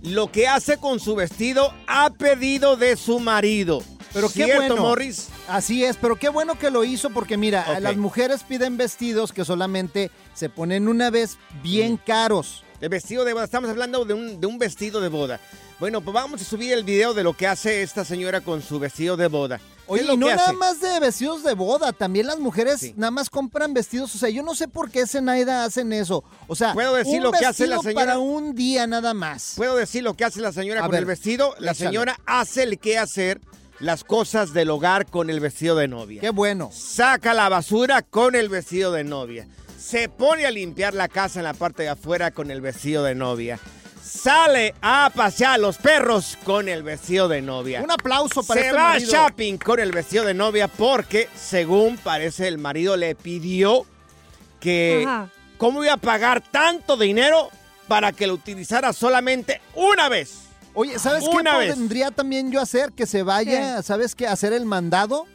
lo 0.02 0.32
que 0.32 0.48
hace 0.48 0.78
con 0.78 1.00
su 1.00 1.16
vestido 1.16 1.74
a 1.88 2.10
pedido 2.12 2.78
de 2.78 2.96
su 2.96 3.20
marido. 3.20 3.84
Pero 4.14 4.28
qué 4.28 4.46
¿Cierto, 4.46 4.68
bueno. 4.68 4.78
Morris? 4.78 5.30
Así 5.48 5.84
es, 5.84 5.98
pero 5.98 6.16
qué 6.16 6.30
bueno 6.30 6.58
que 6.58 6.72
lo 6.72 6.84
hizo 6.84 7.10
porque 7.12 7.38
mira, 7.38 7.80
las 7.80 7.96
mujeres 7.96 8.44
piden 8.44 8.78
vestidos 8.78 9.32
que 9.32 9.46
solamente 9.46 10.10
se 10.34 10.50
ponen 10.50 10.88
una 10.88 11.10
vez 11.10 11.38
bien 11.62 11.98
caros. 11.98 12.64
El 12.82 12.90
vestido 12.90 13.26
de 13.26 13.34
boda. 13.34 13.44
Estamos 13.44 13.70
hablando 13.70 14.06
de 14.06 14.14
un, 14.14 14.40
de 14.40 14.48
un 14.48 14.58
vestido 14.58 15.02
de 15.02 15.10
boda. 15.10 15.40
Bueno, 15.80 16.02
pues 16.02 16.14
vamos 16.14 16.42
a 16.42 16.46
subir 16.46 16.74
el 16.74 16.84
video 16.84 17.14
de 17.14 17.24
lo 17.24 17.34
que 17.34 17.46
hace 17.46 17.84
esta 17.84 18.06
señora 18.06 18.42
con 18.42 18.62
su 18.62 18.80
vestido 18.80 19.18
de 19.18 19.28
boda. 19.28 19.60
¿Qué 19.90 19.94
Oye, 20.02 20.14
y 20.14 20.18
no 20.18 20.28
nada 20.28 20.44
hace? 20.46 20.54
más 20.54 20.80
de 20.80 21.00
vestidos 21.00 21.44
de 21.44 21.54
boda, 21.54 21.92
también 21.94 22.28
las 22.28 22.40
mujeres 22.40 22.96
nada 22.96 23.12
más 23.12 23.30
compran 23.30 23.74
vestidos. 23.74 24.14
O 24.16 24.18
sea, 24.18 24.30
yo 24.30 24.44
no 24.44 24.56
sé 24.56 24.68
por 24.68 24.92
qué 24.92 25.06
Zenaida 25.08 25.64
hacen 25.66 25.92
eso. 25.94 26.24
O 26.48 26.56
sea, 26.56 26.74
¿Puedo 26.74 26.94
decir 26.96 27.18
un 27.18 27.24
lo 27.24 27.32
que 27.32 27.46
hace 27.46 27.68
la 27.68 27.80
señora? 27.80 27.94
para 28.06 28.20
un 28.20 28.56
día 28.56 28.86
nada 28.88 29.14
más. 29.14 29.54
¿Puedo 29.58 29.76
decir 29.76 30.04
lo 30.04 30.14
que 30.14 30.26
hace 30.26 30.40
la 30.42 30.52
señora 30.52 30.82
A 30.82 30.84
con 30.84 30.92
ver, 30.92 31.00
el 31.02 31.06
vestido? 31.06 31.56
La 31.60 31.72
échale. 31.72 31.90
señora 31.90 32.20
hace 32.26 32.64
el 32.64 32.80
que 32.80 32.98
hacer 32.98 33.42
las 33.80 34.04
cosas 34.04 34.54
del 34.54 34.70
hogar 34.70 35.06
con 35.06 35.30
el 35.30 35.40
vestido 35.40 35.76
de 35.76 35.88
novia. 35.88 36.22
Qué 36.22 36.30
bueno. 36.32 36.70
Saca 36.74 37.34
la 37.34 37.50
basura 37.50 38.02
con 38.02 38.36
el 38.36 38.50
vestido 38.50 38.92
de 38.92 39.04
novia. 39.04 39.48
Se 39.80 40.10
pone 40.10 40.46
a 40.46 40.52
limpiar 40.52 40.94
la 40.94 41.08
casa 41.08 41.40
en 41.40 41.46
la 41.46 41.54
parte 41.54 41.84
de 41.84 41.90
afuera 41.90 42.32
con 42.32 42.52
el 42.52 42.60
vestido 42.62 43.04
de 43.04 43.16
novia. 43.16 43.58
Sale 44.10 44.74
a 44.82 45.12
pasear 45.14 45.54
a 45.54 45.58
los 45.60 45.78
perros 45.78 46.38
con 46.44 46.68
el 46.68 46.82
vestido 46.84 47.28
de 47.28 47.42
novia. 47.42 47.82
Un 47.82 47.92
aplauso 47.92 48.42
para 48.44 48.60
Se 48.62 48.68
este 48.68 48.78
va 48.78 48.90
marido. 48.94 49.12
shopping 49.12 49.58
con 49.58 49.80
el 49.80 49.92
vestido 49.92 50.26
de 50.26 50.34
novia 50.34 50.68
porque, 50.68 51.30
según 51.36 51.98
parece, 51.98 52.48
el 52.48 52.58
marido 52.58 52.98
le 52.98 53.14
pidió 53.16 53.86
que 54.60 55.04
Ajá. 55.08 55.30
cómo 55.58 55.84
iba 55.84 55.94
a 55.94 55.98
pagar 55.98 56.42
tanto 56.42 56.98
dinero 56.98 57.50
para 57.88 58.12
que 58.12 58.26
lo 58.28 58.34
utilizara 58.34 58.94
solamente 58.94 59.62
una 59.76 60.10
vez. 60.10 60.40
Oye, 60.74 60.98
¿sabes 61.00 61.24
Una 61.28 61.54
qué 61.54 61.58
vez. 61.68 61.76
podría 61.76 62.12
también 62.12 62.52
yo 62.52 62.62
hacer? 62.62 62.92
Que 62.94 63.06
se 63.06 63.24
vaya, 63.24 63.82
¿sabes 63.84 64.16
qué? 64.16 64.28
Hacer 64.28 64.54
el 64.54 64.66
mandado 64.66 65.28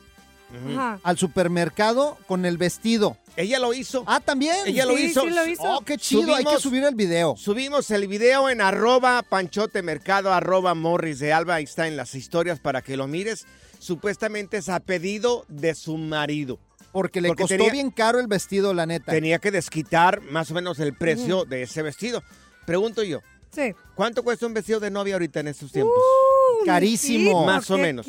Ajá. 0.74 1.00
al 1.02 1.18
supermercado 1.18 2.18
con 2.26 2.44
el 2.44 2.58
vestido. 2.58 3.16
Ella 3.36 3.58
lo 3.58 3.74
hizo. 3.74 4.04
Ah, 4.06 4.20
también. 4.20 4.54
Ella 4.66 4.86
lo 4.86 4.96
Sí, 4.96 5.06
hizo. 5.06 5.22
sí 5.22 5.30
lo 5.30 5.46
hizo. 5.46 5.62
Oh, 5.64 5.80
qué 5.80 5.98
chido. 5.98 6.34
Hay 6.34 6.44
que 6.44 6.58
subir 6.60 6.84
el 6.84 6.94
video. 6.94 7.34
Subimos 7.36 7.90
el 7.90 8.06
video 8.06 8.48
en 8.48 8.60
arroba 8.60 9.22
panchote 9.28 9.82
mercado, 9.82 10.32
arroba 10.32 10.74
morris 10.74 11.18
de 11.18 11.32
alba. 11.32 11.56
Ahí 11.56 11.64
está 11.64 11.88
en 11.88 11.96
las 11.96 12.14
historias 12.14 12.60
para 12.60 12.80
que 12.82 12.96
lo 12.96 13.06
mires. 13.08 13.46
Supuestamente 13.80 14.58
es 14.58 14.68
a 14.68 14.80
pedido 14.80 15.44
de 15.48 15.74
su 15.74 15.96
marido. 15.98 16.58
Porque 16.92 17.20
le 17.20 17.28
Porque 17.28 17.42
costó 17.42 17.56
tenía- 17.56 17.72
bien 17.72 17.90
caro 17.90 18.20
el 18.20 18.28
vestido, 18.28 18.72
la 18.72 18.86
neta. 18.86 19.10
Tenía 19.10 19.40
que 19.40 19.50
desquitar 19.50 20.20
más 20.22 20.52
o 20.52 20.54
menos 20.54 20.78
el 20.78 20.94
precio 20.94 21.44
de 21.44 21.62
ese 21.64 21.82
vestido. 21.82 22.22
Pregunto 22.66 23.02
yo, 23.02 23.20
Sí. 23.52 23.74
¿cuánto 23.96 24.22
cuesta 24.22 24.46
un 24.46 24.54
vestido 24.54 24.78
de 24.78 24.90
novia 24.92 25.14
ahorita 25.16 25.40
en 25.40 25.48
estos 25.48 25.72
tiempos? 25.72 25.92
Uh, 25.96 26.64
Carísimo. 26.66 27.44
Más 27.44 27.68
o 27.70 27.76
¿qué 27.76 27.82
menos. 27.82 28.06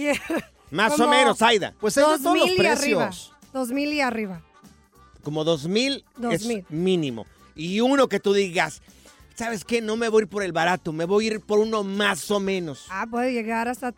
Más 0.71 0.99
o 0.99 1.07
menos, 1.07 1.41
Aida. 1.41 1.73
Pues 1.79 1.97
hay 1.97 2.03
de 2.03 2.17
todos 2.23 2.37
los 2.37 2.47
mil 2.49 2.61
y 2.63 2.65
arriba. 2.67 3.07
precios. 3.07 3.33
Dos 3.53 3.69
mil 3.69 3.93
y 3.93 4.01
arriba. 4.01 4.41
Como 5.23 5.43
dos 5.43 5.67
mil 5.67 6.03
Dos 6.17 6.33
es 6.33 6.45
mil. 6.45 6.65
mínimo. 6.69 7.25
Y 7.55 7.79
uno 7.81 8.07
que 8.09 8.19
tú 8.19 8.33
digas, 8.33 8.81
¿sabes 9.35 9.63
qué? 9.63 9.81
No 9.81 9.95
me 9.95 10.09
voy 10.09 10.21
a 10.21 10.23
ir 10.23 10.29
por 10.29 10.43
el 10.43 10.51
barato, 10.51 10.91
me 10.91 11.05
voy 11.05 11.25
a 11.25 11.27
ir 11.33 11.41
por 11.41 11.59
uno 11.59 11.83
más 11.83 12.29
o 12.31 12.39
menos. 12.39 12.85
Ah, 12.89 13.07
puede 13.09 13.31
llegar 13.33 13.67
hasta 13.67 13.93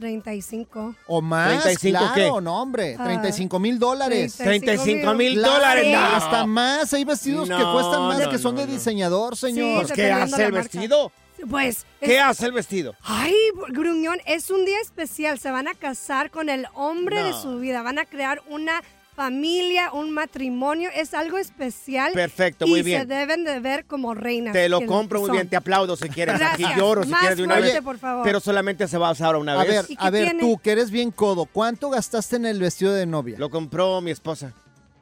35. 0.00 0.94
O 1.06 1.22
más, 1.22 1.62
35 1.62 1.98
claro, 1.98 2.14
qué? 2.36 2.42
no, 2.42 2.60
hombre. 2.62 2.96
Ah, 2.98 3.04
35 3.04 3.58
mil 3.58 3.78
dólares. 3.78 4.36
35 4.36 5.14
mil 5.14 5.34
Claro, 5.34 5.54
dólares. 5.54 5.86
No. 5.92 5.98
Hasta 6.16 6.46
más. 6.46 6.92
Hay 6.92 7.04
vestidos 7.04 7.48
que 7.48 7.54
No, 7.54 7.72
cuestan 7.72 8.02
más 8.02 8.18
no, 8.20 8.30
que 8.30 8.38
son 8.38 8.54
no, 8.54 8.60
de 8.60 8.66
no. 8.66 8.72
diseñador, 8.74 9.36
señor. 9.36 9.82
Pues, 9.82 9.92
¿qué 9.92 10.02
dependiendo 10.02 10.34
hace 10.36 10.44
el 10.46 10.52
la 10.52 10.58
marca. 10.60 10.72
vestido? 10.78 11.12
Pues. 11.50 11.84
¿Qué 12.00 12.16
es- 12.16 12.22
hace 12.22 12.46
el 12.46 12.52
vestido? 12.52 12.94
Ay, 13.02 13.34
gruñón, 13.70 14.18
es 14.26 14.50
un 14.50 14.64
día 14.64 14.80
especial. 14.80 15.38
Se 15.38 15.50
van 15.50 15.68
a 15.68 15.74
casar 15.74 16.30
con 16.30 16.48
el 16.48 16.66
hombre 16.74 17.22
de 17.22 17.32
su 17.32 17.58
vida. 17.58 17.82
Van 17.82 17.98
a 17.98 18.04
crear 18.04 18.42
una 18.48 18.82
familia, 19.14 19.92
un 19.92 20.10
matrimonio. 20.10 20.90
Es 20.94 21.14
algo 21.14 21.38
especial. 21.38 22.12
Perfecto, 22.12 22.66
y 22.66 22.70
muy 22.70 22.82
bien. 22.82 23.00
se 23.00 23.06
deben 23.06 23.44
de 23.44 23.60
ver 23.60 23.86
como 23.86 24.14
reinas. 24.14 24.52
Te 24.52 24.68
lo 24.68 24.84
compro 24.84 25.20
muy 25.20 25.28
son. 25.28 25.36
bien, 25.36 25.48
te 25.48 25.56
aplaudo 25.56 25.96
si 25.96 26.08
quieres. 26.10 26.34
Aquí 26.34 26.62
Gracias. 26.62 26.76
lloro 26.76 27.02
si 27.02 27.08
Más 27.08 27.20
quieres 27.20 27.38
de 27.38 27.44
una 27.44 27.54
fuerte, 27.54 27.72
vez. 27.74 27.82
por 27.82 27.98
favor. 27.98 28.24
Pero 28.24 28.40
solamente 28.40 28.86
se 28.88 28.98
va 28.98 29.08
a 29.08 29.12
usar 29.12 29.36
una 29.36 29.54
A 29.58 29.64
vez. 29.64 29.68
ver, 29.68 29.86
¿Y 29.88 29.96
a 29.98 30.10
ver, 30.10 30.24
tiene? 30.24 30.40
tú 30.42 30.58
que 30.58 30.70
eres 30.72 30.90
bien 30.90 31.10
codo, 31.10 31.46
¿cuánto 31.46 31.88
gastaste 31.88 32.36
en 32.36 32.44
el 32.46 32.60
vestido 32.60 32.92
de 32.92 33.06
novia? 33.06 33.38
Lo 33.38 33.48
compró 33.48 34.00
mi 34.02 34.10
esposa. 34.10 34.52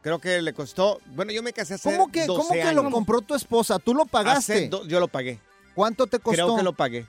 Creo 0.01 0.21
que 0.21 0.41
le 0.43 0.53
costó. 0.53 1.01
Bueno, 1.07 1.33
yo 1.33 1.43
me 1.43 1.53
casé 1.53 1.75
hace 1.75 1.91
¿Cómo 1.91 2.13
que, 2.13 2.27
12 2.27 2.39
cómo 2.43 2.53
que 2.55 2.63
años. 2.63 2.85
lo 2.85 2.91
compró 2.91 3.21
tu 3.23 3.35
esposa? 3.35 3.79
¿Tú 3.79 3.95
lo 3.95 4.03
Hace 4.03 4.11
pagaste? 4.11 4.69
do- 4.69 4.87
yo 4.87 5.01
lo 5.01 5.09
pagué. 5.09 5.41
¿Cuánto 5.75 6.07
te 6.07 6.19
costó? 6.19 6.33
Creo 6.45 6.57
que 6.57 6.63
lo 6.63 6.73
pagué. 6.73 7.07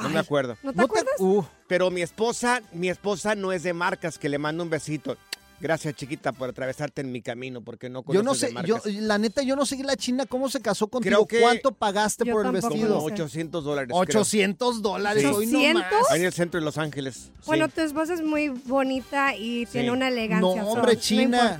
No 0.00 0.08
me 0.10 0.18
acuerdo. 0.20 0.56
¿No 0.62 0.72
te 0.72 0.82
acuerdas? 0.82 1.14
Uh, 1.18 1.42
Pero 1.66 1.90
mi 1.90 2.02
esposa, 2.02 2.62
mi 2.72 2.88
esposa 2.88 3.34
no 3.34 3.52
es 3.52 3.62
de 3.64 3.72
marcas 3.72 4.18
que 4.18 4.28
le 4.28 4.38
mando 4.38 4.62
un 4.62 4.70
besito. 4.70 5.16
Gracias, 5.60 5.96
chiquita, 5.96 6.30
por 6.30 6.50
atravesarte 6.50 7.00
en 7.00 7.10
mi 7.10 7.20
camino, 7.20 7.60
porque 7.62 7.88
no 7.88 8.04
yo 8.06 8.22
no 8.22 8.30
conoces 8.30 8.50
sé, 8.50 8.54
de 8.54 8.68
yo, 8.68 8.74
marcas. 8.76 8.94
la 8.94 9.18
neta, 9.18 9.42
yo 9.42 9.56
no 9.56 9.66
sé 9.66 9.76
la 9.82 9.96
china 9.96 10.24
cómo 10.24 10.48
se 10.48 10.60
casó 10.60 10.86
contigo. 10.86 11.10
Creo 11.10 11.26
que- 11.26 11.40
¿Cuánto 11.40 11.72
pagaste 11.72 12.24
por 12.26 12.46
el 12.46 12.52
vestido? 12.52 12.94
Como 12.94 13.08
sé. 13.08 13.14
800 13.14 13.64
dólares. 13.64 13.88
creo. 13.90 14.20
800 14.20 14.82
dólares, 14.82 15.24
Sí. 15.24 15.28
hoy 15.34 15.46
no 15.48 15.58
más. 15.80 15.92
¿800? 15.92 16.10
Ahí 16.10 16.20
en 16.20 16.26
el 16.26 16.32
centro 16.32 16.60
de 16.60 16.64
Los 16.64 16.78
Ángeles. 16.78 17.14
sí. 17.16 17.30
Bueno, 17.46 17.68
tu 17.68 17.80
esposa 17.80 18.14
es 18.14 18.22
muy 18.22 18.50
bonita 18.50 19.34
y 19.34 19.66
tiene 19.66 19.90
una 19.90 20.06
elegancia. 20.06 20.62
No, 20.62 20.68
hombre, 20.68 20.94
no 20.94 21.00
China. 21.00 21.58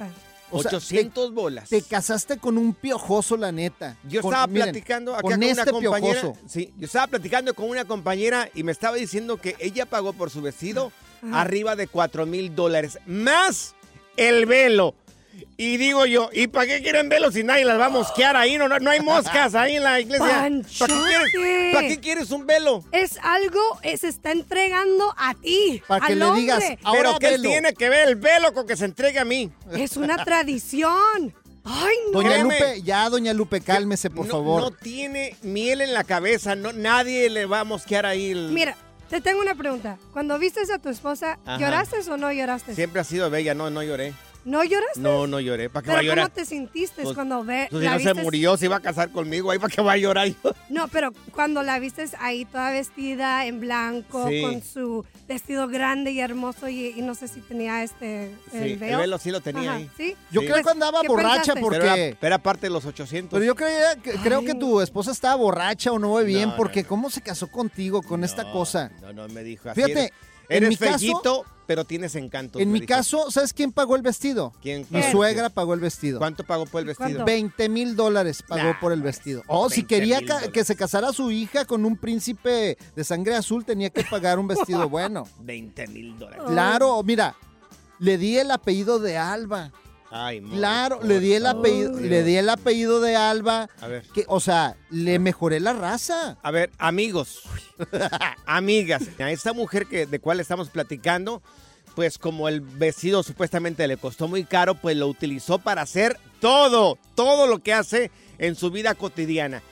O 0.51 0.63
sea, 0.63 0.71
800 0.71 1.35
bolas. 1.35 1.69
Te 1.69 1.83
casaste 1.83 2.39
con 2.39 2.57
un 2.59 2.75
piojoso, 2.75 3.37
la 3.37 3.53
neta. 3.53 3.97
Yo 4.09 4.23
Con- 4.23 4.33
estaba 4.33 4.47
miren, 4.47 4.67
platicando 4.71 5.13
acá 5.13 5.23
con, 5.23 5.33
con, 5.33 5.43
este 5.43 5.63
una 5.63 5.71
compañera. 5.73 6.21
piojoso. 6.21 6.41
Sí, 6.49 6.73
yo 6.79 6.87
estaba 6.87 7.07
platicando 7.07 7.55
con 7.55 7.69
una 7.69 7.85
compañera 7.85 8.49
y 8.55 8.63
me 8.63 8.73
estaba 8.73 8.97
diciendo 8.97 9.37
que 9.37 9.57
ella 9.59 9.87
pagó 9.87 10.13
por 10.13 10.31
su 10.31 10.41
vestido 10.43 10.93
Ajá. 11.23 11.43
arriba 11.43 11.77
de 11.77 11.87
4 11.87 12.27
mil 12.27 12.55
dólares, 12.55 12.99
más 13.07 13.75
el 14.17 14.47
velo. 14.47 14.95
Y 15.57 15.77
digo 15.77 16.07
yo, 16.07 16.31
¿y 16.33 16.47
para 16.47 16.67
qué 16.67 16.83
quieren 16.83 17.09
velos 17.09 17.35
si 17.35 17.43
nadie 17.43 17.65
las 17.65 17.79
va 17.79 17.87
a 17.87 17.91
mosquear 17.91 18.37
ahí? 18.37 18.57
No, 18.59 18.69
no, 18.69 18.79
no 18.79 18.91
hay 18.91 19.01
moscas 19.01 19.55
ahí 19.55 19.77
en 19.77 19.85
la 19.85 20.01
iglesia. 20.01 20.27
¿Para 20.79 20.95
qué, 20.95 21.05
quieres, 21.33 21.75
para 21.75 21.89
qué 21.89 22.01
quieres 22.01 22.31
un 22.31 22.47
velo? 22.47 22.85
Es 22.93 23.19
algo, 23.23 23.61
eh, 23.83 23.97
se 23.97 24.09
está 24.09 24.33
entregando 24.33 25.15
a 25.17 25.35
ti. 25.35 25.83
Para 25.87 26.07
que 26.07 26.13
al 26.13 26.19
le 26.19 26.25
hombre. 26.25 26.41
digas, 26.43 26.65
ahora 26.85 27.15
Pero 27.19 27.19
¿qué 27.19 27.39
tiene 27.39 27.73
que 27.75 27.89
ver 27.89 28.09
el 28.09 28.17
velo 28.17 28.53
con 28.55 28.67
que 28.67 28.77
se 28.77 28.85
entregue 28.85 29.19
a 29.19 29.25
mí? 29.25 29.51
Es 29.73 29.97
una 29.97 30.25
tradición. 30.25 31.35
Ay, 31.65 31.97
no. 32.13 32.23
Doña. 32.23 32.39
Lupe, 32.43 32.83
ya, 32.83 33.09
doña 33.11 33.33
Lupe, 33.35 33.61
cálmese, 33.61 34.11
por 34.11 34.27
no, 34.27 34.33
favor. 34.33 34.63
No 34.63 34.71
tiene 34.71 35.37
miel 35.43 35.81
en 35.83 35.93
la 35.93 36.05
cabeza, 36.05 36.55
no, 36.55 36.73
nadie 36.73 37.29
le 37.29 37.47
va 37.47 37.61
a 37.61 37.65
mosquear 37.65 38.07
ahí. 38.07 38.31
el- 38.31 38.51
Mira, 38.53 38.75
te 39.11 39.21
tengo 39.21 39.41
una 39.41 39.55
pregunta. 39.55 39.99
Cuando 40.13 40.39
vistes 40.39 40.71
a 40.71 40.79
tu 40.79 40.89
esposa, 40.89 41.39
Ajá. 41.45 41.59
¿lloraste 41.59 41.99
o 42.11 42.17
no 42.17 42.33
lloraste? 42.33 42.75
Siempre 42.75 43.01
ha 43.01 43.05
sido 43.05 43.29
bella, 43.29 43.55
no, 43.55 43.69
no 43.71 43.83
lloré. 43.83 44.15
¿No 44.49 44.65
lloraste? 44.65 45.01
No, 45.01 45.27
no 45.27 45.41
lloré. 45.41 45.69
¿Para 45.69 45.85
qué 45.85 46.07
va 46.07 46.13
a 46.13 46.17
cómo 46.17 46.29
te 46.31 46.45
sentiste 46.47 47.03
Pues, 47.03 47.15
cuando 47.15 47.45
ve, 47.45 47.67
Pues 47.71 47.81
si 47.83 47.85
la 47.87 47.99
no 47.99 48.01
se 48.01 48.15
murió, 48.15 48.57
se 48.57 48.65
iba 48.65 48.77
a 48.77 48.81
casar 48.81 49.11
conmigo. 49.11 49.51
Ahí 49.51 49.59
para 49.59 49.75
qué 49.75 49.83
va 49.83 49.93
a 49.93 49.97
llorar 49.99 50.29
yo. 50.29 50.55
No, 50.71 50.89
pero 50.89 51.13
cuando 51.35 51.63
la 51.63 51.79
vistes 51.79 52.13
ahí 52.19 52.45
toda 52.47 52.71
vestida 52.71 53.45
en 53.47 53.61
blanco, 53.61 54.27
Sí. 54.29 54.41
con 54.41 54.63
su 54.63 55.05
vestido 55.29 55.69
grande 55.69 56.13
y 56.13 56.21
hermoso 56.21 56.69
y, 56.69 56.87
y 56.97 57.03
no 57.03 57.15
sé 57.15 57.29
si 57.29 57.41
tenía 57.41 57.83
este 57.83 58.35
Sí, 58.51 58.57
el 58.57 58.63
el 58.65 58.77
velo. 58.79 58.99
velo 58.99 59.19
sí 59.19 59.31
lo 59.31 59.41
tenía 59.43 59.71
Ajá, 59.71 59.79
ahí. 59.79 59.91
¿sí? 59.97 60.17
Yo 60.31 60.41
Sí. 60.41 60.47
creo 60.47 60.65
que 60.65 60.71
andaba 60.71 61.03
¿Qué 61.03 61.09
borracha 61.09 61.53
pensaste? 61.55 61.61
porque... 61.61 61.79
Pero 61.81 61.93
era, 61.95 62.17
era 62.27 62.39
parte 62.43 62.67
de 62.69 62.71
los 62.71 62.87
800. 62.87 63.37
Pero 63.39 63.45
yo 63.45 63.55
creía 63.55 63.97
que, 64.03 64.13
creo 64.15 64.43
que 64.43 64.55
tu 64.55 64.81
esposa 64.81 65.11
estaba 65.13 65.35
borracha 65.35 65.93
o 65.93 65.99
no 65.99 66.15
ve 66.15 66.25
bien, 66.25 66.49
No, 66.51 66.57
porque 66.57 66.83
no, 66.85 66.89
¿cómo 66.89 67.11
se 67.11 67.21
casó 67.21 67.49
contigo 67.51 68.03
con 68.03 68.25
esta 68.25 68.51
cosa? 68.51 68.91
No, 69.03 69.13
no, 69.13 69.29
me 69.29 69.43
dijo 69.43 69.69
así. 69.69 69.83
Fíjate, 69.83 70.01
eres, 70.01 70.13
en 70.49 70.57
eres 70.57 70.69
mi 70.71 70.77
caso- 70.77 70.99
fellito, 70.99 71.45
pero 71.69 71.85
tienes 71.85 72.15
encanto. 72.15 72.59
En 72.59 72.73
mi 72.73 72.81
dijo. 72.81 72.89
caso, 72.89 73.31
¿sabes 73.31 73.53
quién 73.53 73.73
pagó 73.73 73.95
el 73.95 74.01
vestido? 74.01 74.55
¿Quién 74.63 74.87
Mi 74.89 75.03
suegra 75.03 75.51
pagó 75.51 75.75
el 75.75 75.81
vestido. 75.81 76.19
¿Cuánto 76.19 76.43
pagó 76.43 76.65
por 76.65 76.81
el 76.81 76.87
vestido? 76.87 77.11
¿Cuánto? 77.11 77.27
20 77.27 77.69
mil 77.69 77.95
dólares 77.95 78.43
pagó 78.43 78.71
Nah, 78.71 78.81
por 78.81 78.91
el 78.91 79.03
vestido. 79.03 79.43
Oh, 79.49 79.69
si 79.69 79.83
20 79.83 79.87
quería 79.95 80.21
que 80.51 80.65
se 80.65 80.75
casara 80.75 81.13
su 81.13 81.31
hija 81.31 81.67
con 81.67 81.85
un 81.85 81.99
príncipe 81.99 82.79
de 82.97 83.05
sangre 83.05 83.35
azul, 83.35 83.67
tenía 83.67 83.91
que 83.91 84.03
pagar 84.03 84.39
un 84.39 84.49
vestido 84.49 84.89
bueno. 84.89 85.29
20 85.41 85.89
mil 85.89 86.19
dólares. 86.19 86.43
Claro, 86.47 87.03
mira, 87.03 87.37
le 87.99 88.17
di 88.17 88.39
el 88.39 88.51
apellido 88.51 88.99
de 88.99 89.19
Alba. 89.19 89.71
Ay, 90.11 90.41
Claro, 90.41 91.01
le 91.03 91.21
di 91.21 91.35
el 91.35 91.45
apellido, 91.47 91.93
le 92.01 92.23
di 92.25 92.37
el 92.37 92.49
apellido 92.49 93.01
de 93.01 93.15
Alba. 93.17 93.69
A 93.81 93.87
ver. 93.89 94.05
Que, 94.15 94.25
o 94.29 94.41
sea, 94.41 94.77
le 94.91 95.19
mejoré 95.19 95.61
la 95.61 95.75
raza. 95.75 96.39
A 96.43 96.51
ver, 96.51 96.71
amigos, 96.79 97.43
amigas, 98.47 99.03
a 99.19 99.31
esta 99.31 99.53
mujer 99.53 99.87
que, 99.87 100.07
de 100.07 100.19
cual 100.19 100.41
estamos 100.41 100.71
platicando, 100.71 101.43
pues 101.95 102.19
como 102.19 102.49
el 102.49 102.61
vestido 102.61 103.23
supuestamente 103.23 103.87
le 103.89 103.97
costó 103.97 104.29
muy 104.29 104.45
caro, 104.45 104.75
pues 104.75 104.97
lo 104.97 105.09
utilizó 105.09 105.59
para 105.59 105.83
hacer 105.83 106.19
todo, 106.41 106.99
todo 107.15 107.47
lo 107.47 107.59
que 107.63 107.75
hace 107.75 108.11
en 108.39 108.55
su 108.55 108.71
vida 108.71 108.95
cotidiana. 108.95 109.63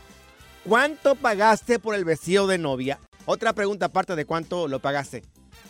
¿Cuánto 0.64 1.14
pagaste 1.14 1.79
por 1.79 1.94
el 1.94 2.05
vestido 2.05 2.46
de 2.46 2.59
novia? 2.59 2.99
Otra 3.25 3.53
pregunta 3.53 3.87
aparte 3.87 4.16
de 4.16 4.25
cuánto 4.25 4.68
lo 4.68 4.81
pagaste. 4.81 5.22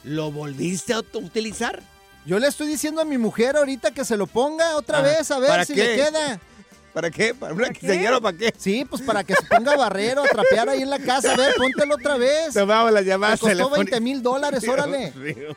¿Lo 0.04 0.30
volviste 0.32 0.94
a 0.94 0.98
ut- 1.00 1.22
utilizar? 1.24 1.82
Yo 2.26 2.38
le 2.40 2.48
estoy 2.48 2.66
diciendo 2.66 3.00
a 3.00 3.04
mi 3.04 3.18
mujer 3.18 3.56
ahorita 3.56 3.92
que 3.92 4.04
se 4.04 4.16
lo 4.16 4.26
ponga 4.26 4.76
otra 4.76 4.98
Ajá. 4.98 5.06
vez, 5.06 5.30
a 5.30 5.38
ver 5.38 5.48
¿Para 5.48 5.64
si 5.64 5.74
qué? 5.74 5.84
le 5.84 5.96
queda. 5.96 6.40
¿Para 6.92 7.10
qué? 7.10 7.34
¿Para 7.34 7.54
una 7.54 7.68
quinceañera 7.70 8.16
o 8.16 8.20
para 8.20 8.36
qué? 8.36 8.52
Sí, 8.58 8.84
pues 8.88 9.02
para 9.02 9.22
que 9.22 9.34
se 9.34 9.42
ponga 9.44 9.76
barrero, 9.76 10.22
a 10.24 10.26
trapear 10.26 10.68
ahí 10.68 10.82
en 10.82 10.90
la 10.90 10.98
casa. 10.98 11.34
A 11.34 11.36
ver, 11.36 11.54
póntelo 11.54 11.94
otra 11.94 12.16
vez. 12.16 12.54
Tomamos 12.54 12.90
las 12.90 13.04
Me 13.04 13.08
llamadas 13.10 13.38
costó 13.38 13.54
telefónicas. 13.54 14.00
20 14.00 14.00
mil 14.00 14.22
dólares, 14.22 14.66
órale. 14.68 15.12
Dios 15.14 15.36
mío. 15.36 15.56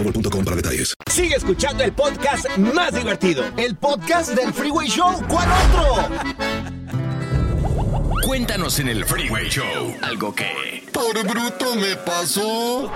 boostmobile.com 0.03 0.43
para 0.43 0.55
detalles. 0.55 0.93
Sigue 1.09 1.35
escuchando 1.35 1.83
el 1.83 1.93
podcast 1.93 2.45
más 2.57 2.93
divertido. 2.93 3.43
El 3.57 3.75
podcast 3.75 4.31
del 4.31 4.53
Freeway 4.53 4.87
Show. 4.87 5.13
¿Cuál 5.27 5.47
otro? 5.49 6.09
Cuéntanos 8.25 8.79
en 8.79 8.87
el 8.89 9.05
Freeway 9.05 9.49
Show 9.49 9.95
algo 10.01 10.33
que... 10.33 10.81
Por 10.91 11.13
bruto 11.25 11.75
me 11.75 11.95
pasó. 11.97 12.91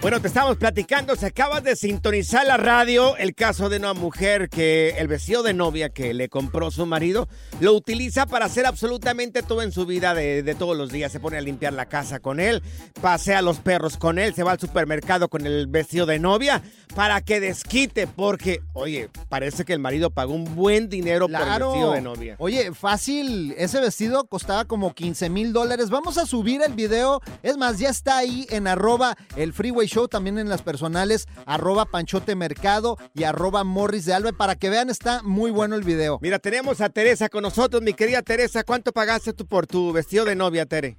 Bueno, 0.00 0.20
te 0.20 0.28
estamos 0.28 0.56
platicando, 0.56 1.16
se 1.16 1.26
acabas 1.26 1.64
de 1.64 1.74
sintonizar 1.74 2.46
la 2.46 2.56
radio, 2.56 3.16
el 3.16 3.34
caso 3.34 3.68
de 3.68 3.78
una 3.78 3.94
mujer 3.94 4.48
que 4.48 4.90
el 4.96 5.08
vestido 5.08 5.42
de 5.42 5.54
novia 5.54 5.88
que 5.88 6.14
le 6.14 6.28
compró 6.28 6.70
su 6.70 6.86
marido 6.86 7.28
lo 7.60 7.72
utiliza 7.74 8.24
para 8.24 8.44
hacer 8.46 8.64
absolutamente 8.64 9.42
todo 9.42 9.60
en 9.60 9.72
su 9.72 9.86
vida 9.86 10.14
de, 10.14 10.44
de 10.44 10.54
todos 10.54 10.76
los 10.76 10.92
días. 10.92 11.10
Se 11.10 11.18
pone 11.18 11.36
a 11.36 11.40
limpiar 11.40 11.72
la 11.72 11.86
casa 11.86 12.20
con 12.20 12.38
él, 12.38 12.62
pasea 13.02 13.40
a 13.40 13.42
los 13.42 13.58
perros 13.58 13.96
con 13.98 14.20
él, 14.20 14.34
se 14.34 14.44
va 14.44 14.52
al 14.52 14.60
supermercado 14.60 15.28
con 15.28 15.44
el 15.44 15.66
vestido 15.66 16.06
de 16.06 16.20
novia 16.20 16.62
para 16.94 17.20
que 17.20 17.40
desquite, 17.40 18.06
porque, 18.06 18.60
oye, 18.74 19.10
parece 19.28 19.64
que 19.64 19.72
el 19.72 19.80
marido 19.80 20.10
pagó 20.10 20.32
un 20.32 20.54
buen 20.54 20.88
dinero 20.88 21.26
por 21.26 21.40
el 21.40 21.42
Claro. 21.44 21.70
vestido 21.72 21.92
de 21.92 22.00
novia. 22.02 22.36
Oye, 22.38 22.72
fácil, 22.72 23.52
ese 23.58 23.80
vestido 23.80 24.26
costaba 24.28 24.64
como 24.64 24.94
15 24.94 25.28
mil 25.28 25.52
dólares. 25.52 25.90
Vamos 25.90 26.18
a 26.18 26.24
subir 26.24 26.62
el 26.62 26.74
video. 26.74 27.20
Es 27.42 27.56
más, 27.56 27.80
ya 27.80 27.88
está 27.90 28.18
ahí 28.18 28.46
en 28.50 28.68
arroba 28.68 29.16
el 29.34 29.52
Freeway 29.52 29.87
Show, 29.88 30.08
también 30.08 30.38
en 30.38 30.48
las 30.48 30.62
personales, 30.62 31.26
arroba 31.46 31.86
Panchote 31.86 32.36
Mercado 32.36 32.96
y 33.14 33.24
arroba 33.24 33.64
Morris 33.64 34.04
de 34.06 34.14
Alba. 34.14 34.32
Para 34.32 34.54
que 34.56 34.70
vean, 34.70 34.90
está 34.90 35.22
muy 35.22 35.50
bueno 35.50 35.74
el 35.74 35.82
video. 35.82 36.18
Mira, 36.22 36.38
tenemos 36.38 36.80
a 36.80 36.88
Teresa 36.90 37.28
con 37.28 37.42
nosotros, 37.42 37.82
mi 37.82 37.92
querida 37.94 38.22
Teresa. 38.22 38.64
¿Cuánto 38.64 38.92
pagaste 38.92 39.32
tú 39.32 39.46
por 39.46 39.66
tu 39.66 39.92
vestido 39.92 40.24
de 40.24 40.34
novia, 40.36 40.66
Tere? 40.66 40.96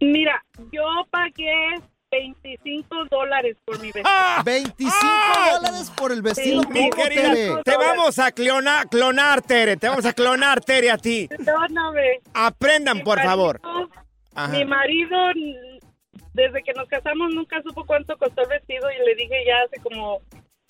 Mira, 0.00 0.44
yo 0.72 0.82
pagué 1.10 1.80
25 2.10 2.86
dólares 3.10 3.56
por 3.64 3.78
mi 3.80 3.86
vestido. 3.92 4.08
25 4.44 4.96
dólares 5.60 5.92
por 5.96 6.12
el 6.12 6.22
vestido. 6.22 6.62
Mi 6.70 6.88
¿Cómo, 6.90 7.02
querida, 7.02 7.32
Tere? 7.34 7.52
te 7.64 7.76
vamos 7.76 8.18
a 8.18 8.32
clona- 8.32 8.86
clonar, 8.88 9.42
Tere. 9.42 9.76
Te 9.76 9.88
vamos 9.88 10.06
a 10.06 10.12
clonar, 10.12 10.60
Tere, 10.60 10.90
a 10.90 10.98
ti. 10.98 11.26
Perdóname. 11.28 12.20
Aprendan, 12.32 12.98
Mi 12.98 13.02
por 13.02 13.16
marido- 13.18 13.30
favor. 13.30 13.60
Ajá. 14.34 14.52
Mi 14.52 14.64
marido, 14.64 15.16
desde 16.38 16.62
que 16.62 16.72
nos 16.72 16.88
casamos, 16.88 17.34
nunca 17.34 17.60
supo 17.62 17.84
cuánto 17.84 18.16
costó 18.16 18.42
el 18.42 18.48
vestido 18.48 18.88
y 18.90 19.04
le 19.04 19.14
dije 19.16 19.44
ya 19.46 19.56
hace 19.66 19.80
como 19.82 20.20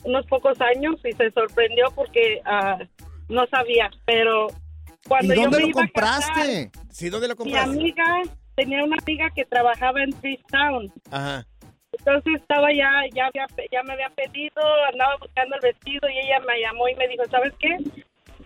unos 0.04 0.26
pocos 0.26 0.59
años 0.61 0.96
y 1.04 1.12
se 1.12 1.31
sorprendió 1.33 1.87
porque 1.94 2.40
ah, 2.44 2.78
no 3.28 3.46
sabía. 3.48 3.90
Pero 4.07 4.48
cuando 5.07 5.35
¿Y 5.35 5.37
yo 5.37 5.42
dónde 5.42 5.59
me 5.59 5.62
lo 5.64 5.68
iba 5.68 5.83
a 5.83 5.85
compraste? 5.85 6.70
casar, 6.70 6.85
Sí, 6.90 7.11
¿dónde 7.11 7.28
lo 7.28 7.35
mi 7.35 7.38
compraste? 7.38 7.70
amiga 7.70 8.22
tenía 8.57 8.83
una 8.83 8.96
amiga 9.00 9.28
que 9.35 9.44
trabajaba 9.44 10.02
en 10.02 10.12
Freetown. 10.14 10.92
Ajá. 11.11 11.44
Entonces 11.92 12.35
estaba 12.40 12.68
ya, 12.72 12.90
ya, 13.14 13.26
había- 13.26 13.46
ya 13.70 13.83
me 13.83 13.92
había 13.92 14.11
pedido, 14.11 14.62
andaba 14.92 15.16
buscando 15.20 15.57
el 15.57 15.61
vestido 15.62 16.09
y 16.09 16.18
ella 16.18 16.40
me 16.46 16.61
llamó 16.61 16.88
y 16.88 16.94
me 16.94 17.09
dijo, 17.09 17.24
¿sabes 17.31 17.52
qué? 17.59 17.76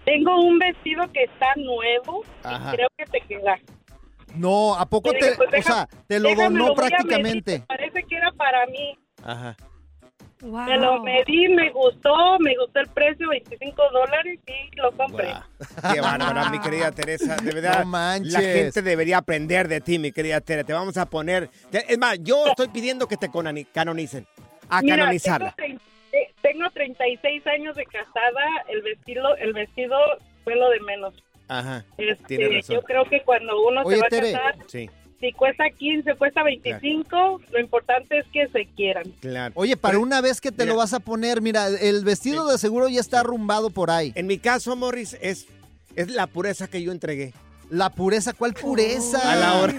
Tengo 0.05 0.41
un 0.41 0.59
vestido 0.59 1.05
que 1.13 1.25
está 1.25 1.49
nuevo 1.57 2.25
Ajá. 2.43 2.73
y 2.73 2.77
creo 2.77 2.89
que 2.97 3.05
te 3.07 3.21
queda. 3.21 3.59
No, 4.37 4.75
¿a 4.75 4.87
poco 4.87 5.13
te, 5.13 5.35
pues 5.37 5.49
o 5.59 5.63
sea, 5.63 5.89
te 6.07 6.19
lo 6.19 6.29
déjame, 6.31 6.59
donó 6.59 6.69
lo 6.69 6.75
prácticamente? 6.75 7.53
medir, 7.53 7.67
Parece 7.67 8.03
que 8.05 8.17
era 8.17 8.33
para 8.33 8.67
mí. 8.67 8.99
Ajá. 9.23 9.57
Me 10.43 10.77
lo 10.77 11.01
medí, 11.05 11.49
me 11.51 11.71
gustó, 11.71 12.37
me 12.41 12.57
gustó 12.57 12.81
el 12.81 12.89
precio, 12.89 13.29
25 13.29 13.81
dólares 13.93 14.41
y 14.45 14.77
lo 14.77 14.91
compré. 14.91 15.33
Qué 15.95 16.01
bárbara, 16.01 16.51
mi 16.51 16.59
querida 16.59 16.91
Teresa. 16.91 17.37
De 17.37 17.53
verdad, 17.53 17.81
No 17.85 17.87
manches. 17.91 18.33
la 18.33 18.41
gente 18.41 18.83
debería 18.83 19.19
aprender 19.19 19.69
de 19.69 19.81
ti, 19.81 20.01
mi 20.01 20.11
querida 20.11 20.41
Tere. 20.41 20.65
Te 20.65 20.73
vamos 20.73 20.97
a 20.97 21.07
poner... 21.07 21.49
Es 21.71 21.97
más, 21.97 22.19
yo 22.23 22.47
estoy 22.49 22.69
pidiendo 22.69 23.07
que 23.07 23.17
te 23.17 23.31
canonicen. 23.73 24.27
A 24.69 24.83
Mira, 24.83 24.97
canonizarla. 24.97 25.55
Tengo, 25.57 25.81
tengo 26.43 26.71
36 26.71 27.47
años 27.47 27.77
de 27.77 27.85
casada, 27.87 28.43
el 28.69 28.83
vestido, 28.83 29.37
el 29.37 29.53
vestido 29.53 29.97
fue 30.43 30.57
lo 30.57 30.71
de 30.71 30.81
menos. 30.81 31.15
Ajá. 31.59 31.85
Este, 31.99 32.37
razón. 32.49 32.77
yo 32.77 32.83
creo 32.83 33.05
que 33.09 33.23
cuando 33.23 33.61
uno 33.67 33.83
Oye, 33.85 33.97
se 33.97 34.03
va 34.03 34.09
Tere. 34.09 34.35
a 34.35 34.39
casar, 34.39 34.57
Sí. 34.69 34.91
si 35.21 35.33
cuesta 35.33 35.65
15, 35.71 36.15
cuesta 36.17 36.43
25, 36.43 37.41
lo 37.53 37.61
importante 37.61 38.19
es 38.19 38.27
que 38.33 38.49
se 38.49 38.67
quieran. 38.75 39.05
Claro. 39.21 39.53
Oye, 39.57 39.77
para 39.77 39.99
una 39.99 40.21
vez 40.21 40.41
que 40.41 40.51
te 40.53 40.67
lo 40.67 40.77
vas 40.77 40.93
a 40.95 41.01
poner, 41.01 41.41
mira, 41.41 41.69
el 41.69 42.05
vestido 42.05 42.47
de 42.51 42.59
seguro 42.59 42.89
ya 42.89 43.01
está 43.01 43.21
arrumbado 43.21 43.71
por 43.71 43.91
ahí. 43.91 44.13
En 44.15 44.27
mi 44.27 44.39
caso, 44.39 44.75
Morris, 44.77 45.17
es, 45.21 45.47
es 45.97 46.09
la 46.11 46.27
pureza 46.27 46.69
que 46.69 46.83
yo 46.83 46.93
entregué. 46.93 47.33
La 47.71 47.91
pureza, 47.91 48.33
¿cuál 48.33 48.53
pureza? 48.55 49.33
A 49.33 49.37
la 49.37 49.55
hora 49.61 49.75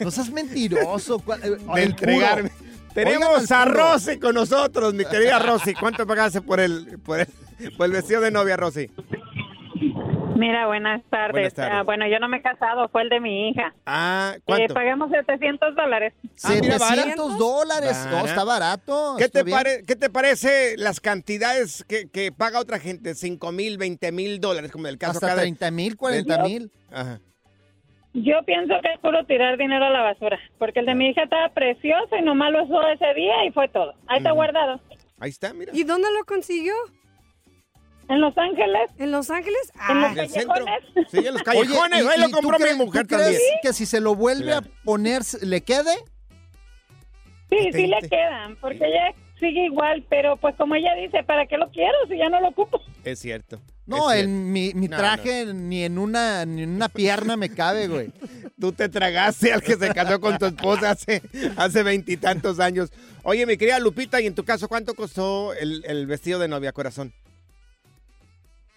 No 0.00 0.10
seas 0.10 0.30
mentiroso. 0.30 1.18
¿cuál- 1.20 1.40
de 1.40 1.82
entregarme. 1.84 2.48
puro. 2.50 2.68
Tenemos 2.94 3.52
a. 3.52 3.64
Rosy 3.66 4.18
con 4.18 4.34
nosotros, 4.34 4.92
mi 4.94 5.04
querida 5.04 5.38
Rosy. 5.38 5.74
¿Cuánto 5.74 6.04
pagaste 6.06 6.40
por 6.40 6.58
el, 6.58 6.98
por 7.04 7.20
el, 7.20 7.28
por 7.76 7.86
el 7.86 7.92
vestido 7.92 8.20
de 8.22 8.32
novia, 8.32 8.56
Rosy? 8.56 8.90
Mira, 10.38 10.66
buenas 10.68 11.02
tardes. 11.10 11.32
Buenas 11.32 11.54
tardes. 11.54 11.72
Ah, 11.74 11.82
bueno, 11.82 12.06
yo 12.06 12.18
no 12.20 12.28
me 12.28 12.36
he 12.36 12.42
casado, 12.42 12.88
fue 12.90 13.02
el 13.02 13.08
de 13.08 13.18
mi 13.20 13.48
hija. 13.48 13.74
Ah, 13.86 14.34
Eh, 14.36 14.40
¿cuánto? 14.44 14.74
pagamos 14.74 15.10
700 15.10 15.74
dólares. 15.74 16.14
Ah, 16.44 16.52
mira, 16.60 16.78
700 16.78 17.38
dólares. 17.38 18.06
No, 18.10 18.24
está 18.24 18.44
barato. 18.44 19.16
¿Qué 19.18 19.28
te, 19.28 19.44
pare- 19.44 19.82
¿Qué 19.86 19.96
te 19.96 20.08
parece 20.10 20.76
las 20.76 21.00
cantidades 21.00 21.84
que, 21.88 22.08
que 22.08 22.30
paga 22.30 22.60
otra 22.60 22.78
gente? 22.78 23.14
5 23.16 23.50
mil, 23.50 23.78
20 23.78 24.12
mil 24.12 24.40
dólares, 24.40 24.70
como 24.70 24.86
en 24.86 24.92
el 24.92 24.98
caso 24.98 25.14
Hasta 25.14 25.34
de- 25.34 25.40
30 25.42 25.70
mil, 25.72 25.96
40 25.96 26.38
mil. 26.44 26.70
Ajá. 26.92 27.18
Yo 28.14 28.42
pienso 28.46 28.74
que 28.82 28.92
es 28.92 28.98
puro 29.00 29.24
tirar 29.26 29.58
dinero 29.58 29.84
a 29.86 29.90
la 29.90 30.00
basura, 30.02 30.38
porque 30.58 30.80
el 30.80 30.86
de 30.86 30.94
mi 30.94 31.08
hija 31.10 31.24
estaba 31.24 31.48
precioso 31.50 32.16
y 32.16 32.22
nomás 32.22 32.52
lo 32.52 32.64
usó 32.64 32.80
ese 32.88 33.12
día 33.14 33.44
y 33.44 33.50
fue 33.52 33.68
todo. 33.68 33.92
Ahí 34.06 34.18
está 34.18 34.30
Ujú. 34.30 34.36
guardado. 34.36 34.80
Ahí 35.20 35.30
está, 35.30 35.52
mira. 35.52 35.72
¿Y 35.74 35.82
dónde 35.84 36.08
lo 36.16 36.24
consiguió? 36.24 36.74
En 38.08 38.20
Los 38.20 38.36
Ángeles. 38.38 38.90
¿En 38.98 39.10
Los 39.10 39.30
Ángeles? 39.30 39.72
En 39.90 40.00
los 40.00 40.04
Ah. 40.08 40.12
En 40.12 40.18
el 40.18 40.28
centro. 40.30 40.54
callejones. 40.54 41.08
Sí, 41.10 41.18
en 41.18 41.32
los 41.34 41.42
callejones. 41.42 42.00
Oye, 42.02 42.10
ahí 42.10 42.18
¿y- 42.18 42.22
lo 42.22 42.30
compró 42.30 42.58
mi 42.58 42.74
mujer 42.74 43.02
tú 43.06 43.14
crees 43.16 43.24
también. 43.32 43.58
que 43.62 43.72
si 43.72 43.86
se 43.86 44.00
lo 44.00 44.14
vuelve 44.14 44.44
Claro. 44.46 44.66
a 44.66 44.84
poner, 44.84 45.22
¿le 45.42 45.60
quede? 45.62 45.92
Sí, 47.50 47.70
sí 47.72 47.86
le 47.86 48.08
quedan, 48.08 48.56
porque 48.60 48.84
ella 48.84 49.14
sigue 49.40 49.64
igual, 49.66 50.04
pero 50.10 50.36
pues 50.36 50.54
como 50.56 50.74
ella 50.74 50.94
dice, 50.94 51.22
¿para 51.22 51.46
qué 51.46 51.56
lo 51.56 51.70
quiero 51.70 51.96
si 52.08 52.18
ya 52.18 52.28
no 52.28 52.40
lo 52.40 52.48
ocupo? 52.48 52.82
Es 53.04 53.20
cierto. 53.20 53.60
No, 53.86 54.10
es 54.10 54.24
en 54.24 54.52
mi, 54.52 54.74
mi 54.74 54.86
No, 54.88 54.98
traje 54.98 55.46
ni 55.54 55.82
en 55.84 55.98
una 55.98 56.44
ni 56.44 56.62
en 56.64 56.74
una 56.74 56.90
pierna 56.90 57.36
me 57.38 57.48
cabe, 57.48 57.88
güey. 57.88 58.10
Tú 58.60 58.72
te 58.72 58.90
tragaste 58.90 59.52
al 59.52 59.62
que 59.62 59.76
se 59.76 59.94
casó 59.94 60.20
con 60.20 60.36
tu 60.36 60.44
esposa 60.46 60.90
hace 60.90 61.22
hace 61.56 61.82
veintitantos 61.82 62.60
años. 62.60 62.90
Oye, 63.22 63.46
mi 63.46 63.56
querida 63.56 63.78
Lupita, 63.78 64.20
¿y 64.20 64.26
en 64.26 64.34
tu 64.34 64.44
caso 64.44 64.68
cuánto 64.68 64.94
costó 64.94 65.54
el, 65.54 65.82
el 65.86 66.06
vestido 66.06 66.38
de 66.38 66.48
novia, 66.48 66.72
corazón? 66.72 67.14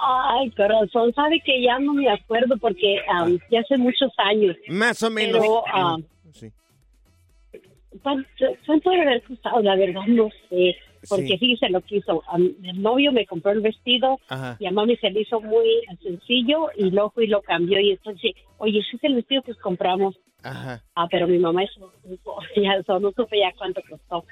Ay, 0.04 0.50
corazón, 0.52 1.14
sabe 1.14 1.40
que 1.46 1.62
ya 1.62 1.78
no 1.80 1.94
me 1.94 2.10
acuerdo 2.10 2.58
porque 2.58 3.00
am, 3.08 3.38
ya 3.52 3.60
hace 3.60 3.78
muchos 3.78 4.12
años. 4.18 4.56
Más 4.68 5.02
o 5.04 5.10
menos. 5.12 5.40
Pero, 5.42 5.64
Sí. 6.34 6.52
¿cuánto, 8.02 8.90
debe 8.90 9.02
haber 9.04 9.24
costado? 9.24 9.62
La 9.62 9.76
verdad 9.76 10.02
no 10.08 10.30
sé. 10.50 10.76
Porque 11.10 11.28
Sí. 11.30 11.38
fíjese 11.40 11.70
lo 11.70 11.82
que 11.82 11.98
hizo. 11.98 12.24
Am, 12.28 12.52
el 12.64 12.82
novio 12.82 13.12
me 13.12 13.26
compró 13.26 13.52
el 13.52 13.62
vestido 13.62 14.20
Ajá. 14.30 14.56
y 14.60 14.66
a 14.68 14.72
mami 14.72 14.96
se 14.98 15.10
le 15.10 15.22
hizo 15.22 15.42
muy 15.42 15.68
sencillo 16.02 16.70
y 16.78 16.92
luego 16.92 17.14
y 17.22 17.28
lo 17.28 17.42
cambió. 17.42 17.80
Y 17.80 17.92
entonces, 17.92 18.34
oye, 18.58 18.80
ese 18.80 18.98
es 18.98 19.04
el 19.04 19.16
vestido 19.16 19.42
que 19.42 19.54
compramos. 19.56 20.16
Ajá. 20.44 20.82
Ah, 20.96 21.08
pero 21.10 21.28
mi 21.28 21.38
mamá 21.40 21.62
supo, 21.68 21.92
ya, 22.56 22.74
eso 22.76 23.00
no 23.00 23.12
supe 23.12 23.40
ya 23.40 23.52
cuánto 23.58 23.82
costó. 23.90 24.24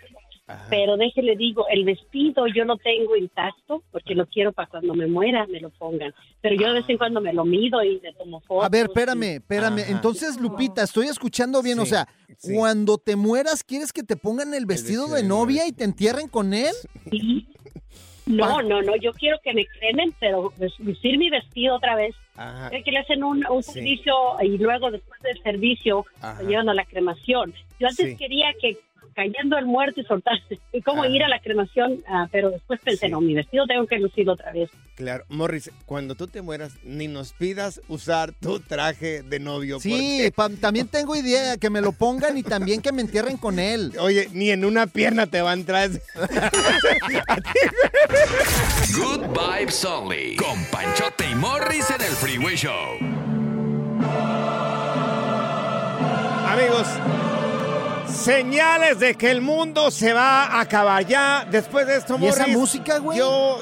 Pero 0.69 0.97
déjele 0.97 1.35
digo, 1.35 1.65
el 1.69 1.85
vestido 1.85 2.47
yo 2.47 2.65
lo 2.65 2.77
tengo 2.77 3.15
intacto 3.15 3.83
porque 3.91 4.15
lo 4.15 4.25
quiero 4.25 4.51
para 4.51 4.67
cuando 4.67 4.93
me 4.95 5.05
muera 5.07 5.45
me 5.47 5.59
lo 5.59 5.69
pongan. 5.69 6.13
Pero 6.41 6.55
yo 6.55 6.67
de 6.67 6.79
vez 6.81 6.89
en 6.89 6.97
cuando 6.97 7.21
me 7.21 7.33
lo 7.33 7.45
mido 7.45 7.83
y 7.83 7.99
le 7.99 8.13
tomo 8.13 8.39
fotos. 8.41 8.65
A 8.65 8.69
ver, 8.69 8.85
espérame, 8.87 9.35
espérame. 9.35 9.79
Ajá. 9.83 9.91
Entonces, 9.91 10.39
Lupita, 10.39 10.83
estoy 10.83 11.07
escuchando 11.07 11.61
bien. 11.61 11.77
o 11.79 11.83
Sí, 11.85 11.91
sea, 11.91 12.07
cuando 12.41 12.97
te 12.97 13.15
mueras, 13.15 13.63
¿quieres 13.63 13.93
que 13.93 14.01
te 14.03 14.15
pongan 14.15 14.53
el 14.53 14.65
vestido, 14.65 15.07
de 15.07 15.21
novia 15.23 15.67
y 15.67 15.71
te 15.71 15.83
entierren 15.83 16.27
con 16.27 16.53
él? 16.53 16.73
No, 18.25 18.61
no, 18.61 18.81
no, 18.83 18.95
yo 18.95 19.11
quiero 19.13 19.37
que 19.43 19.53
me 19.55 19.65
cremen, 19.65 20.13
pero 20.19 20.53
pues, 20.55 20.71
vestir 20.77 21.17
mi 21.17 21.31
vestido 21.31 21.75
otra 21.77 21.95
vez. 21.95 22.15
Ajá. 22.35 22.67
Es 22.69 22.83
que 22.83 22.91
le 22.91 22.99
hacen 22.99 23.23
un, 23.23 23.43
un 23.49 23.63
servicio 23.63 24.13
y 24.43 24.57
luego 24.59 24.91
después 24.91 25.19
del 25.23 25.41
servicio 25.41 26.05
Ajá. 26.21 26.41
lo 26.43 26.47
llevan 26.49 26.69
a 26.69 26.75
la 26.75 26.85
cremación. 26.85 27.53
Yo 27.79 27.87
antes 27.87 28.05
Sí. 28.11 28.17
quería 28.17 28.53
que 28.61 28.77
cayendo 29.15 29.57
el 29.57 29.65
muerto 29.65 30.01
y 30.01 30.05
soltarse, 30.05 30.59
y 30.73 30.81
cómo 30.81 31.05
ir 31.05 31.23
a 31.23 31.27
la 31.27 31.39
cremación, 31.39 32.03
ah, 32.07 32.27
pero 32.31 32.49
después 32.51 32.79
pensé, 32.83 33.09
no, 33.09 33.21
mi 33.21 33.33
vestido 33.33 33.65
tengo 33.67 33.85
que 33.87 33.99
lucirlo 33.99 34.33
otra 34.33 34.51
vez. 34.51 34.69
Claro, 34.95 35.23
Morris, 35.29 35.71
cuando 35.85 36.15
tú 36.15 36.27
te 36.27 36.41
mueras, 36.41 36.73
ni 36.83 37.07
nos 37.07 37.33
pidas 37.33 37.81
usar 37.87 38.33
tu 38.33 38.59
traje 38.59 39.23
de 39.23 39.39
novio. 39.39 39.79
Sí, 39.79 40.31
también 40.61 40.87
tengo 40.87 41.15
idea 41.15 41.57
que 41.57 41.69
me 41.69 41.81
lo 41.81 41.91
pongan 41.93 42.37
y 42.37 42.43
también 42.43 42.81
que 42.81 42.91
me 42.91 43.01
entierren 43.01 43.37
con 43.37 43.59
él. 43.59 43.93
Oye, 43.99 44.27
ni 44.33 44.49
en 44.51 44.65
una 44.65 44.87
pierna 44.87 45.27
te 45.27 45.41
va 45.41 45.51
a 45.51 45.53
entrar. 45.53 45.89
ese- 45.89 46.01
Good 48.95 49.27
Vibes 49.27 49.85
Only. 49.85 50.35
Con 50.35 50.63
Panchote 50.71 51.29
y 51.31 51.35
Morris 51.35 51.89
en 51.91 52.01
el 52.01 52.11
Freeway 52.11 52.55
Show. 52.55 52.97
Amigos, 56.45 56.87
señales 58.11 58.99
de 58.99 59.15
que 59.15 59.31
el 59.31 59.41
mundo 59.41 59.91
se 59.91 60.13
va 60.13 60.45
a 60.45 60.61
acabar 60.61 61.05
ya. 61.05 61.47
Después 61.49 61.87
de 61.87 61.95
esto, 61.97 62.17
¿Y 62.19 62.27
esa 62.27 62.47
música, 62.47 62.97
güey? 62.99 63.17
Yo... 63.17 63.59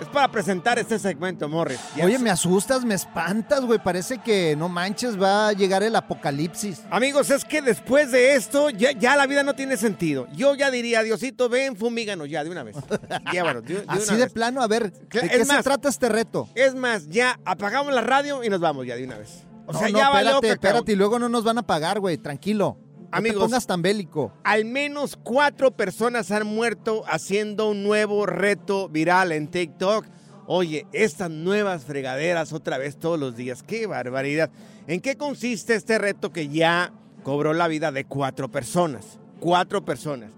Es 0.00 0.06
para 0.06 0.28
presentar 0.30 0.78
este 0.78 0.98
segmento, 0.98 1.46
Morris. 1.46 1.78
Ya 1.94 2.06
Oye, 2.06 2.16
sé- 2.16 2.22
me 2.24 2.30
asustas, 2.30 2.86
me 2.86 2.94
espantas, 2.94 3.60
güey. 3.66 3.78
Parece 3.78 4.16
que 4.16 4.56
no 4.56 4.66
manches, 4.70 5.20
va 5.20 5.48
a 5.48 5.52
llegar 5.52 5.82
el 5.82 5.94
apocalipsis. 5.94 6.80
Amigos, 6.90 7.28
es 7.28 7.44
que 7.44 7.60
después 7.60 8.10
de 8.10 8.34
esto 8.34 8.70
ya, 8.70 8.92
ya 8.92 9.14
la 9.16 9.26
vida 9.26 9.42
no 9.42 9.52
tiene 9.54 9.76
sentido. 9.76 10.26
Yo 10.32 10.54
ya 10.54 10.70
diría, 10.70 11.02
Diosito, 11.02 11.50
ven, 11.50 11.76
fumíganos 11.76 12.30
ya 12.30 12.42
de 12.42 12.48
una 12.48 12.62
vez. 12.62 12.76
Llévanos, 13.30 13.62
de, 13.62 13.74
de 13.74 13.84
Así 13.88 14.04
una 14.08 14.16
de 14.16 14.24
vez. 14.24 14.32
plano, 14.32 14.62
a 14.62 14.68
ver, 14.68 14.90
¿de 14.90 15.20
Es 15.20 15.30
qué 15.32 15.44
se 15.44 15.62
trata 15.62 15.90
este 15.90 16.08
reto? 16.08 16.48
Es 16.54 16.74
más, 16.74 17.06
ya 17.08 17.38
apagamos 17.44 17.92
la 17.92 18.00
radio 18.00 18.42
y 18.42 18.48
nos 18.48 18.60
vamos 18.60 18.86
ya 18.86 18.96
de 18.96 19.04
una 19.04 19.18
vez. 19.18 19.44
O 19.66 19.72
no, 19.74 19.78
sea, 19.80 19.88
no, 19.90 19.98
ya 19.98 20.08
valió 20.08 20.30
espérate, 20.36 20.48
cacao. 20.48 20.68
espérate, 20.70 20.92
y 20.92 20.96
luego 20.96 21.18
no 21.18 21.28
nos 21.28 21.44
van 21.44 21.58
a 21.58 21.62
pagar, 21.62 22.00
güey, 22.00 22.16
tranquilo. 22.16 22.78
No 23.10 23.18
Amigos. 23.18 23.38
te 23.38 23.44
pongas 23.46 23.66
tan 23.66 23.82
bélico. 23.82 24.32
Al 24.44 24.64
menos 24.64 25.16
cuatro 25.16 25.72
personas 25.72 26.30
han 26.30 26.46
muerto 26.46 27.02
haciendo 27.08 27.68
un 27.70 27.82
nuevo 27.82 28.24
reto 28.26 28.88
viral 28.88 29.32
en 29.32 29.48
TikTok. 29.48 30.06
Oye, 30.46 30.86
estas 30.92 31.30
nuevas 31.30 31.84
fregaderas 31.84 32.52
otra 32.52 32.78
vez 32.78 32.96
todos 32.98 33.18
los 33.18 33.36
días. 33.36 33.62
¡Qué 33.62 33.86
barbaridad! 33.86 34.50
¿En 34.86 35.00
qué 35.00 35.16
consiste 35.16 35.74
este 35.74 35.98
reto 35.98 36.32
que 36.32 36.48
ya 36.48 36.92
cobró 37.22 37.52
la 37.52 37.68
vida 37.68 37.92
de 37.92 38.04
cuatro 38.04 38.50
personas? 38.50 39.18
Cuatro 39.40 39.84
personas. 39.84 40.30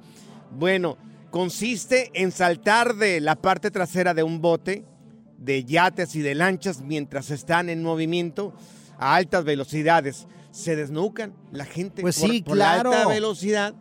Bueno, 0.50 0.96
consiste 1.30 2.10
en 2.14 2.32
saltar 2.32 2.94
de 2.96 3.20
la 3.20 3.36
parte 3.36 3.70
trasera 3.70 4.14
de 4.14 4.22
un 4.22 4.40
bote, 4.40 4.84
de 5.38 5.64
yates 5.64 6.14
y 6.14 6.20
de 6.20 6.34
lanchas 6.34 6.80
mientras 6.82 7.30
están 7.30 7.68
en 7.68 7.82
movimiento 7.82 8.54
a 8.98 9.14
altas 9.14 9.44
velocidades. 9.44 10.26
Se 10.52 10.76
desnucan 10.76 11.34
la 11.50 11.64
gente 11.64 12.02
Pues 12.02 12.20
por, 12.20 12.30
sí, 12.30 12.42
por 12.42 12.56
la 12.56 12.74
claro. 12.74 12.92
alta 12.92 13.08
velocidad. 13.08 13.74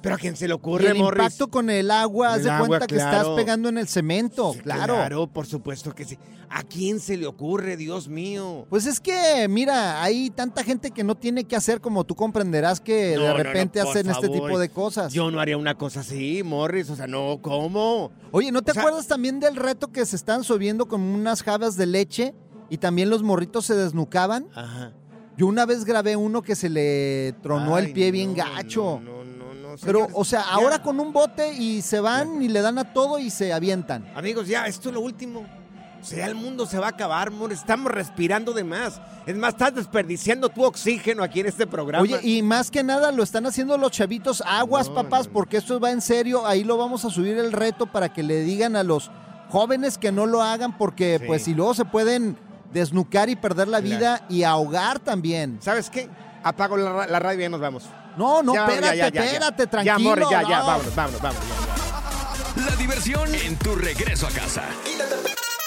Pero 0.00 0.14
a 0.14 0.18
quién 0.18 0.36
se 0.36 0.46
le 0.46 0.52
Y 0.52 0.54
ocurre, 0.54 0.90
el 0.90 0.94
Morris. 0.98 1.18
impacto 1.24 1.48
con 1.50 1.68
el 1.70 1.90
agua, 1.90 2.28
haz 2.34 2.36
El 2.38 2.44
de 2.44 2.50
agua, 2.52 2.66
cuenta 2.68 2.86
que 2.86 2.94
estás 2.94 3.26
pegando 3.30 3.68
en 3.68 3.78
el 3.78 3.88
cemento, 3.88 4.54
claro. 4.62 4.94
Claro, 4.94 5.26
por 5.26 5.44
supuesto 5.44 5.92
que 5.92 6.04
sí. 6.04 6.16
¿A 6.48 6.62
quién 6.62 7.00
se 7.00 7.16
le 7.16 7.26
ocurre, 7.26 7.76
Dios 7.76 8.06
mío? 8.08 8.64
Pues 8.70 8.86
es 8.86 9.00
que, 9.00 9.48
mira, 9.50 10.00
hay 10.00 10.30
tanta 10.30 10.62
gente 10.62 10.92
que 10.92 11.02
no 11.02 11.16
tiene 11.16 11.42
que 11.44 11.56
hacer 11.56 11.80
como 11.80 12.04
tú 12.04 12.14
comprenderás 12.14 12.80
que 12.80 13.16
No, 13.16 13.22
de 13.22 13.28
no, 13.28 13.36
no, 13.38 13.42
repente 13.42 13.80
hacen 13.80 14.08
este 14.08 14.28
tipo 14.28 14.56
de 14.60 14.68
cosas. 14.68 15.12
Yo 15.12 15.32
no 15.32 15.40
haría 15.40 15.56
una 15.56 15.74
cosa 15.74 16.00
así, 16.00 16.44
Morris. 16.44 16.88
O 16.90 16.94
sea, 16.96 17.08
no, 17.08 17.40
¿cómo? 17.42 18.12
Oye, 18.30 18.52
¿no 18.52 18.62
te 18.62 18.70
O 18.70 18.74
sea- 18.74 18.84
acuerdas 18.84 19.08
también 19.08 19.40
del 19.40 19.56
reto 19.56 19.88
que 19.90 20.06
se 20.06 20.14
están 20.14 20.44
subiendo 20.44 20.86
con 20.86 21.00
unas 21.00 21.42
jabas 21.42 21.76
de 21.76 21.86
leche 21.86 22.34
y 22.70 22.78
también 22.78 23.10
los 23.10 23.24
morritos 23.24 23.66
se 23.66 23.74
desnucaban? 23.74 24.46
Ajá. 24.54 24.92
Yo 25.38 25.46
una 25.46 25.64
vez 25.66 25.84
grabé 25.84 26.16
uno 26.16 26.42
que 26.42 26.56
se 26.56 26.68
le 26.68 27.32
tronó 27.44 27.78
el 27.78 27.92
pie 27.92 28.10
bien 28.10 28.30
no, 28.36 28.44
gacho. 28.44 29.00
No, 29.00 29.24
no, 29.24 29.54
no. 29.54 29.76
Pero, 29.80 30.00
señores, 30.00 30.14
o 30.16 30.24
sea, 30.24 30.40
ya. 30.40 30.48
ahora 30.50 30.82
con 30.82 30.98
un 30.98 31.12
bote 31.12 31.52
y 31.54 31.80
se 31.80 32.00
van 32.00 32.42
y 32.42 32.48
le 32.48 32.60
dan 32.60 32.76
a 32.78 32.92
todo 32.92 33.20
y 33.20 33.30
se 33.30 33.52
avientan. 33.52 34.04
Amigos, 34.16 34.48
ya, 34.48 34.66
esto 34.66 34.88
es 34.88 34.94
lo 34.96 35.00
último. 35.00 35.46
O 36.00 36.04
sea, 36.04 36.26
el 36.26 36.34
mundo 36.34 36.66
se 36.66 36.78
va 36.78 36.86
a 36.86 36.90
acabar, 36.90 37.30
Morris. 37.30 37.60
Estamos 37.60 37.92
respirando 37.92 38.52
de 38.52 38.64
más. 38.64 39.00
Es 39.26 39.36
más, 39.36 39.50
estás 39.50 39.76
desperdiciando 39.76 40.48
tu 40.48 40.64
oxígeno 40.64 41.22
aquí 41.22 41.38
en 41.40 41.46
este 41.46 41.68
programa. 41.68 42.02
Oye, 42.02 42.18
y 42.22 42.42
más 42.42 42.70
que 42.70 42.82
nada 42.82 43.12
lo 43.12 43.22
están 43.22 43.46
haciendo 43.46 43.78
los 43.78 43.92
chavitos 43.92 44.42
aguas, 44.44 44.88
No, 44.88 44.94
papás, 44.94 45.28
porque 45.28 45.58
esto 45.58 45.78
va 45.78 45.92
en 45.92 46.00
serio. 46.00 46.46
Ahí 46.46 46.64
lo 46.64 46.76
vamos 46.78 47.04
a 47.04 47.10
subir 47.10 47.38
el 47.38 47.52
reto 47.52 47.86
para 47.86 48.12
que 48.12 48.24
le 48.24 48.40
digan 48.42 48.74
a 48.74 48.82
los 48.82 49.10
jóvenes 49.50 49.98
que 49.98 50.10
no 50.10 50.26
lo 50.26 50.42
hagan, 50.42 50.76
porque 50.76 51.18
Sí. 51.20 51.24
pues 51.28 51.42
si 51.44 51.54
luego 51.54 51.74
se 51.74 51.84
pueden 51.84 52.36
desnucar 52.72 53.28
y 53.28 53.36
perder 53.36 53.68
la 53.68 53.80
vida 53.80 54.24
y 54.28 54.42
ahogar 54.42 54.98
también. 54.98 55.58
¿Sabes 55.62 55.90
qué? 55.90 56.08
Apago 56.42 56.76
la, 56.76 57.06
la 57.06 57.18
radio 57.18 57.40
y 57.40 57.42
ya 57.42 57.48
nos 57.48 57.60
vamos. 57.60 57.84
No, 58.16 58.42
no, 58.42 58.54
Ya, 58.54 58.66
espérate, 58.66 58.96
ya, 58.96 59.08
ya, 59.08 59.08
ya, 59.08 59.20
ya. 59.20 59.24
espérate, 59.26 59.62
Ya, 59.64 59.70
tranquilo. 59.70 60.30
Ya, 60.30 60.42
ya, 60.42 60.58
no. 60.60 60.66
vámonos, 60.66 60.94
vámonos, 60.96 61.22
vámonos. 61.22 61.44
La 62.68 62.76
diversión 62.76 63.34
en 63.34 63.56
tu 63.56 63.74
regreso 63.76 64.26
a 64.26 64.30
casa. 64.30 64.62